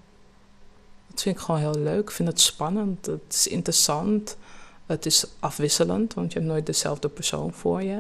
dat 1.18 1.26
vind 1.26 1.38
ik 1.38 1.42
gewoon 1.46 1.60
heel 1.60 1.84
leuk. 1.84 2.02
Ik 2.02 2.12
vind 2.12 2.28
het 2.28 2.40
spannend. 2.40 3.06
Het 3.06 3.22
is 3.30 3.48
interessant. 3.48 4.38
Het 4.86 5.06
is 5.06 5.26
afwisselend, 5.40 6.14
want 6.14 6.34
je 6.34 6.40
hebt 6.40 6.52
nooit 6.52 6.66
dezelfde 6.66 7.10
persoon 7.10 7.54
voor 7.54 7.84
je. 7.84 8.00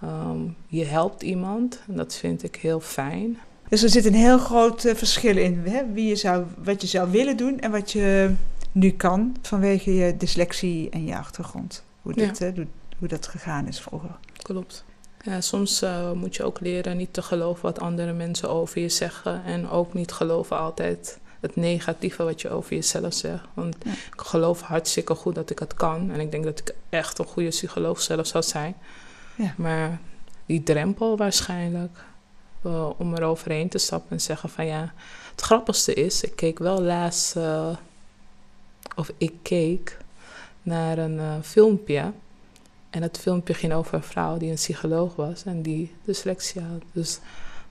Ehm, 0.00 0.38
je 0.66 0.84
helpt 0.84 1.22
iemand 1.22 1.80
en 1.88 1.96
dat 1.96 2.14
vind 2.14 2.42
ik 2.42 2.56
heel 2.56 2.80
fijn. 2.80 3.38
Dus 3.68 3.82
er 3.82 3.88
zit 3.88 4.04
een 4.04 4.14
heel 4.14 4.38
groot 4.38 4.84
eh, 4.84 4.94
verschil 4.94 5.36
in 5.36 5.62
hè? 5.64 5.92
Wie 5.92 6.06
je 6.08 6.16
zou, 6.16 6.44
wat 6.64 6.80
je 6.80 6.86
zou 6.86 7.10
willen 7.10 7.36
doen 7.36 7.60
en 7.60 7.70
wat 7.70 7.92
je 7.92 8.34
nu 8.72 8.90
kan 8.90 9.36
vanwege 9.42 9.94
je 9.94 10.16
dyslexie 10.16 10.90
en 10.90 11.04
je 11.04 11.16
achtergrond. 11.16 11.84
Hoe 12.02 12.12
Ja. 12.16 12.26
dat, 12.26 12.40
eh, 12.40 12.52
hoe, 12.98 13.08
dat 13.08 13.26
gegaan 13.26 13.66
is 13.66 13.80
vroeger. 13.80 14.18
Klopt. 14.42 14.84
Ja, 15.22 15.40
soms 15.40 15.82
eh, 15.82 16.12
moet 16.12 16.36
je 16.36 16.44
ook 16.44 16.60
leren 16.60 16.96
niet 16.96 17.12
te 17.12 17.22
geloven 17.22 17.62
wat 17.62 17.80
andere 17.80 18.12
mensen 18.12 18.50
over 18.50 18.80
je 18.80 18.88
zeggen. 18.88 19.44
En 19.44 19.68
ook 19.68 19.94
niet 19.94 20.12
geloven 20.12 20.58
altijd 20.58 21.18
het 21.40 21.56
negatieve 21.56 22.22
wat 22.24 22.40
je 22.40 22.50
over 22.50 22.74
jezelf 22.74 23.14
zegt. 23.14 23.44
Want 23.54 23.76
Ja. 23.84 23.90
ik 23.92 24.20
geloof 24.20 24.60
hartstikke 24.60 25.14
goed 25.14 25.34
dat 25.34 25.50
ik 25.50 25.58
het 25.58 25.74
kan. 25.74 26.10
En 26.10 26.20
ik 26.20 26.30
denk 26.30 26.44
dat 26.44 26.58
ik 26.58 26.74
echt 26.88 27.18
een 27.18 27.24
goede 27.24 27.48
psycholoog 27.48 28.00
zelf 28.00 28.26
zou 28.26 28.44
zijn. 28.44 28.74
Ja. 29.36 29.54
Maar 29.56 29.98
die 30.46 30.62
drempel 30.62 31.16
waarschijnlijk. 31.16 31.98
eh, 32.62 32.90
om 32.98 33.14
er 33.14 33.22
overheen 33.22 33.68
te 33.68 33.78
stappen 33.78 34.10
en 34.10 34.20
zeggen 34.20 34.48
van 34.48 34.66
ja. 34.66 34.92
Het 35.30 35.40
grappigste 35.40 35.94
is, 35.94 36.22
ik 36.22 36.36
keek 36.36 36.58
wel 36.58 36.82
laatst. 36.82 37.36
eh, 37.36 37.76
of 38.96 39.12
ik 39.18 39.32
keek 39.42 39.96
naar 40.62 40.98
een 40.98 41.18
eh, 41.18 41.34
filmpje. 41.42 42.12
En 42.90 43.02
het 43.02 43.18
filmpje 43.18 43.54
ging 43.54 43.72
over 43.72 43.94
een 43.94 44.02
vrouw 44.02 44.36
die 44.36 44.48
een 44.48 44.54
psycholoog 44.54 45.16
was 45.16 45.44
en 45.44 45.62
die 45.62 45.94
dyslexie 46.04 46.60
had. 46.60 46.82
Dus 46.92 47.18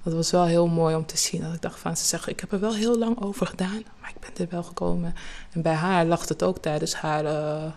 dat 0.03 0.13
was 0.13 0.31
wel 0.31 0.45
heel 0.45 0.67
mooi 0.67 0.95
om 0.95 1.05
te 1.05 1.17
zien. 1.17 1.41
Dat 1.41 1.53
ik 1.53 1.61
dacht 1.61 1.79
van, 1.79 1.97
ze 1.97 2.05
zeggen, 2.05 2.31
ik 2.31 2.39
heb 2.39 2.51
er 2.51 2.59
wel 2.59 2.73
heel 2.73 2.97
lang 2.97 3.21
over 3.21 3.47
gedaan, 3.47 3.83
maar 4.01 4.09
ik 4.09 4.19
ben 4.19 4.45
er 4.45 4.51
wel 4.51 4.63
gekomen. 4.63 5.15
En 5.51 5.61
bij 5.61 5.73
haar 5.73 6.05
lag 6.05 6.27
het 6.27 6.43
ook 6.43 6.57
tijdens 6.57 6.93
haar, 6.93 7.25
eh, 7.25 7.71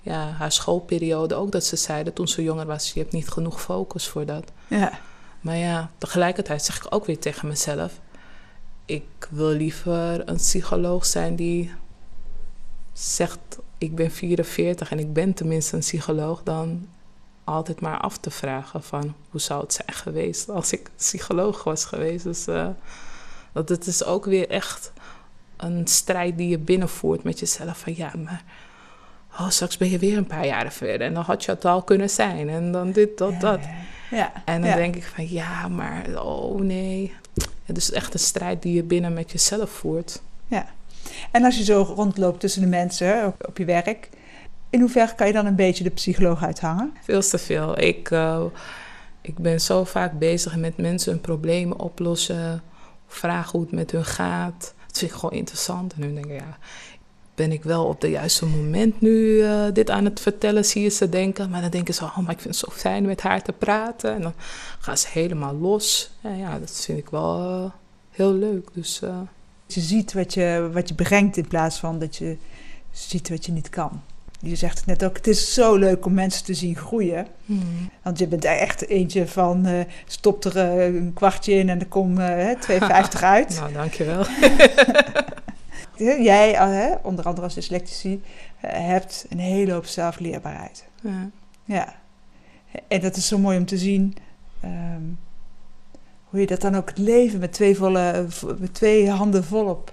ja, 0.00 0.30
haar 0.30 0.52
schoolperiode 0.52 1.34
ook 1.34 1.52
dat 1.52 1.64
ze 1.64 1.76
zeiden 1.76 2.12
toen 2.12 2.28
ze 2.28 2.42
jonger 2.42 2.66
was, 2.66 2.92
je 2.92 3.00
hebt 3.00 3.12
niet 3.12 3.28
genoeg 3.28 3.62
focus 3.62 4.08
voor 4.08 4.26
dat. 4.26 4.44
Ja, 4.66 4.98
Maar 5.40 5.56
ja, 5.56 5.90
tegelijkertijd 5.98 6.62
zeg 6.62 6.76
ik 6.76 6.94
ook 6.94 7.06
weer 7.06 7.18
tegen 7.18 7.48
mezelf, 7.48 8.00
ik 8.84 9.28
wil 9.30 9.48
liever 9.50 10.28
een 10.28 10.36
psycholoog 10.36 11.06
zijn 11.06 11.36
die 11.36 11.72
zegt, 12.92 13.38
ik 13.78 13.94
ben 13.94 14.10
44 14.10 14.90
en 14.90 14.98
ik 14.98 15.12
ben 15.12 15.34
tenminste 15.34 15.74
een 15.74 15.80
psycholoog, 15.80 16.42
dan 16.42 16.88
altijd 17.44 17.80
maar 17.80 17.98
af 17.98 18.18
te 18.18 18.30
vragen 18.30 18.82
van 18.82 19.14
hoe 19.30 19.40
zou 19.40 19.60
het 19.60 19.72
zijn 19.72 19.92
geweest 19.92 20.48
als 20.48 20.72
ik 20.72 20.90
psycholoog 20.96 21.64
was 21.64 21.84
geweest. 21.84 22.24
Dus 22.24 22.46
eh, 22.46 22.68
dat 23.52 23.68
het 23.68 23.86
is 23.86 24.04
ook 24.04 24.24
weer 24.24 24.48
echt 24.48 24.92
een 25.56 25.86
strijd 25.86 26.38
die 26.38 26.48
je 26.48 26.58
binnenvoert 26.58 27.22
met 27.22 27.38
jezelf 27.38 27.78
van 27.78 27.96
ja, 27.96 28.12
maar 28.24 28.44
oh, 29.32 29.48
straks 29.48 29.76
ben 29.76 29.90
je 29.90 29.98
weer 29.98 30.16
een 30.16 30.26
paar 30.26 30.46
jaren 30.46 30.72
verder 30.72 31.06
en 31.06 31.14
dan 31.14 31.24
had 31.24 31.44
je 31.44 31.50
het 31.50 31.64
al 31.64 31.82
kunnen 31.82 32.10
zijn 32.10 32.48
en 32.48 32.72
dan 32.72 32.92
dit, 32.92 33.18
dat, 33.18 33.40
dat. 33.40 33.60
ja. 34.10 34.32
En 34.44 34.60
dan 34.60 34.70
ja. 34.70 34.76
denk 34.76 34.96
ik 34.96 35.04
van 35.04 35.30
ja, 35.30 35.68
maar 35.68 36.24
oh 36.24 36.60
nee. 36.60 37.14
Het 37.64 37.76
is 37.76 37.90
echt 37.90 38.14
een 38.14 38.20
strijd 38.20 38.62
die 38.62 38.74
je 38.74 38.82
binnen 38.82 39.12
met 39.12 39.32
jezelf 39.32 39.70
voert. 39.70 40.22
En 41.30 41.44
als 41.44 41.56
je 41.56 41.64
zo 41.64 41.82
rondloopt 41.82 42.40
tussen 42.40 42.60
de 42.60 42.68
mensen 42.68 43.34
op 43.46 43.58
je 43.58 43.64
werk, 43.64 44.08
in 44.74 44.80
hoeverre 44.80 45.14
kan 45.14 45.26
je 45.26 45.32
dan 45.32 45.46
een 45.46 45.56
beetje 45.56 45.84
de 45.84 45.90
psycholoog 45.90 46.44
uithangen? 46.44 46.92
Veel 47.02 47.20
te 47.20 47.38
veel. 47.38 47.80
Ik, 47.80 48.10
eh, 48.10 48.42
ik 49.20 49.38
ben 49.38 49.60
zo 49.60 49.84
vaak 49.84 50.18
bezig 50.18 50.56
met 50.56 50.76
mensen 50.76 51.12
hun 51.12 51.20
problemen 51.20 51.78
oplossen. 51.78 52.62
Vragen 53.06 53.50
hoe 53.50 53.60
het 53.60 53.72
met 53.72 53.90
hun 53.90 54.04
gaat. 54.04 54.74
Dat 54.86 54.98
vind 54.98 55.10
ik 55.10 55.16
gewoon 55.16 55.38
interessant. 55.38 55.92
En 55.92 56.00
nu 56.00 56.14
denk 56.14 56.26
ik, 56.26 56.40
ja, 56.40 56.58
ben 57.34 57.52
ik 57.52 57.62
wel 57.62 57.84
op 57.84 58.00
het 58.00 58.10
juiste 58.10 58.46
moment 58.46 59.00
nu 59.00 59.40
eh, 59.40 59.64
dit 59.72 59.90
aan 59.90 60.04
het 60.04 60.20
vertellen, 60.20 60.64
zie 60.64 60.82
je 60.82 60.88
ze 60.88 61.08
denken. 61.08 61.50
Maar 61.50 61.60
dan 61.60 61.70
denken 61.70 61.94
ze, 61.94 62.04
oh, 62.04 62.18
maar 62.18 62.32
ik 62.32 62.40
vind 62.40 62.60
het 62.60 62.70
zo 62.70 62.76
fijn 62.76 63.06
met 63.06 63.22
haar 63.22 63.42
te 63.42 63.52
praten. 63.52 64.14
En 64.14 64.22
dan 64.22 64.34
gaan 64.78 64.98
ze 64.98 65.06
helemaal 65.10 65.54
los. 65.54 66.10
Ja, 66.20 66.30
ja 66.30 66.58
dat 66.58 66.80
vind 66.80 66.98
ik 66.98 67.08
wel 67.10 67.38
eh, 67.38 67.70
heel 68.10 68.32
leuk. 68.32 68.68
Dus 68.72 69.00
Je 69.66 69.80
ziet 69.80 70.12
wat 70.12 70.34
je, 70.34 70.70
wat 70.72 70.88
je 70.88 70.94
brengt 70.94 71.36
in 71.36 71.48
plaats 71.48 71.78
van 71.78 71.98
dat 71.98 72.16
je 72.16 72.36
ziet 72.90 73.28
wat 73.28 73.46
je 73.46 73.52
niet 73.52 73.68
kan. 73.68 74.02
Je 74.44 74.56
zegt 74.56 74.78
het 74.78 74.86
net 74.86 75.04
ook, 75.04 75.16
het 75.16 75.26
is 75.26 75.54
zo 75.54 75.76
leuk 75.76 76.06
om 76.06 76.14
mensen 76.14 76.44
te 76.44 76.54
zien 76.54 76.76
groeien. 76.76 77.26
hmm. 77.44 77.90
Want 78.02 78.18
je 78.18 78.26
bent 78.28 78.44
echt 78.44 78.88
eentje 78.88 79.28
van, 79.28 79.66
eh 79.66 79.80
stop 80.06 80.44
er 80.44 80.56
eh, 80.58 80.94
een 80.94 81.12
kwartje 81.14 81.52
in 81.52 81.68
en 81.68 81.80
er 81.80 81.86
komt 81.86 82.18
eh 82.18 82.80
2,50 82.80 83.20
uit. 83.36 83.60
nou, 83.60 83.72
dankjewel. 83.72 84.24
Jij, 86.22 86.50
hè, 86.52 86.94
onder 87.02 87.24
andere 87.24 87.44
als 87.44 87.54
dyslectici, 87.54 88.22
hebt 88.66 89.26
een 89.28 89.38
hele 89.38 89.72
hoop 89.72 89.86
zelfleerbaarheid. 89.86 90.84
Ja. 91.02 91.30
Ja. 91.64 91.94
En 92.88 93.00
dat 93.00 93.16
is 93.16 93.28
zo 93.28 93.38
mooi 93.38 93.58
om 93.58 93.66
te 93.66 93.78
zien 93.78 94.16
ehm, 94.60 95.02
hoe 96.24 96.40
je 96.40 96.46
dat 96.46 96.60
dan 96.60 96.74
ook 96.74 96.88
het 96.88 96.98
leven 96.98 97.40
met 97.40 97.52
twee, 97.52 97.76
volle, 97.76 98.26
met 98.58 98.74
twee 98.74 99.10
handen 99.10 99.44
volop 99.44 99.92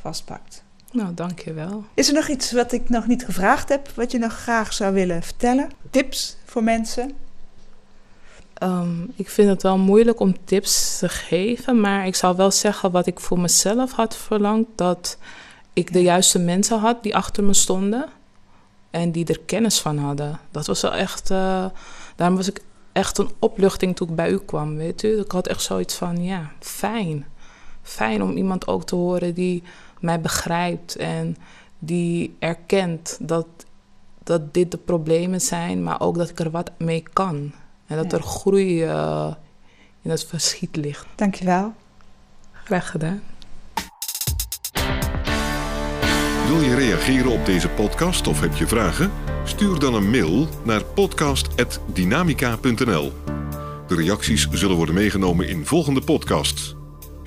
vastpakt. 0.00 0.64
Nou, 0.92 1.14
dankjewel. 1.14 1.84
Is 1.94 2.08
er 2.08 2.14
nog 2.14 2.28
iets 2.28 2.52
wat 2.52 2.72
ik 2.72 2.88
nog 2.88 3.06
niet 3.06 3.24
gevraagd 3.24 3.68
heb, 3.68 3.88
wat 3.94 4.12
je 4.12 4.18
nog 4.18 4.32
graag 4.32 4.72
zou 4.72 4.94
willen 4.94 5.22
vertellen? 5.22 5.70
Tips 5.90 6.36
voor 6.44 6.64
mensen? 6.64 7.12
Ehm, 8.54 9.02
ik 9.14 9.30
vind 9.30 9.48
het 9.48 9.62
wel 9.62 9.78
moeilijk 9.78 10.20
om 10.20 10.44
tips 10.44 10.98
te 10.98 11.08
geven, 11.08 11.80
maar 11.80 12.06
ik 12.06 12.14
zou 12.14 12.36
wel 12.36 12.50
zeggen 12.50 12.90
wat 12.90 13.06
ik 13.06 13.20
voor 13.20 13.40
mezelf 13.40 13.92
had 13.92 14.16
verlangd: 14.16 14.68
dat 14.74 15.18
ik 15.72 15.92
de 15.92 16.02
juiste 16.02 16.38
mensen 16.38 16.78
had 16.78 17.02
die 17.02 17.16
achter 17.16 17.44
me 17.44 17.54
stonden 17.54 18.08
en 18.90 19.12
die 19.12 19.26
er 19.26 19.40
kennis 19.40 19.80
van 19.80 19.98
hadden. 19.98 20.40
Dat 20.50 20.66
was 20.66 20.80
wel 20.80 20.94
echt. 20.94 21.30
eh, 21.30 21.64
daarom 22.16 22.36
was 22.36 22.48
ik 22.48 22.60
echt 22.92 23.18
een 23.18 23.30
opluchting 23.38 23.96
toen 23.96 24.08
ik 24.08 24.14
bij 24.14 24.30
u 24.30 24.38
kwam. 24.38 24.76
Weet 24.76 25.02
u, 25.02 25.18
ik 25.20 25.30
had 25.32 25.46
echt 25.46 25.62
zoiets 25.62 25.94
van: 25.94 26.24
ja, 26.24 26.50
fijn. 26.60 27.26
Fijn 27.82 28.22
om 28.22 28.36
iemand 28.36 28.66
ook 28.66 28.84
te 28.84 28.94
horen 28.94 29.34
die 29.34 29.62
mij 30.00 30.20
begrijpt 30.20 30.96
en 30.96 31.36
die 31.78 32.36
erkent 32.38 33.18
dat, 33.20 33.46
dat 34.22 34.54
dit 34.54 34.70
de 34.70 34.78
problemen 34.78 35.40
zijn, 35.40 35.82
maar 35.82 36.00
ook 36.00 36.16
dat 36.16 36.28
ik 36.28 36.38
er 36.38 36.50
wat 36.50 36.70
mee 36.78 37.02
kan. 37.12 37.52
En 37.86 37.96
dat 37.96 38.10
Ja. 38.10 38.16
er 38.16 38.22
groei 38.22 38.82
eh, 38.84 39.34
in 40.02 40.10
het 40.10 40.24
verschiet 40.24 40.76
ligt. 40.76 41.06
Dankjewel. 41.14 41.72
Graag 42.52 42.90
gedaan. 42.90 43.22
Wil 46.46 46.60
je 46.60 46.74
reageren 46.74 47.30
op 47.30 47.46
deze 47.46 47.68
podcast 47.68 48.26
of 48.26 48.40
heb 48.40 48.54
je 48.54 48.66
vragen? 48.66 49.10
Stuur 49.44 49.78
dan 49.78 49.94
een 49.94 50.10
mail 50.10 50.48
naar 50.64 50.84
podcast.dynamica.nl. 50.84 53.12
De 53.86 53.94
reacties 53.94 54.48
zullen 54.50 54.76
worden 54.76 54.94
meegenomen 54.94 55.48
in 55.48 55.66
volgende 55.66 56.00
podcasts. 56.00 56.74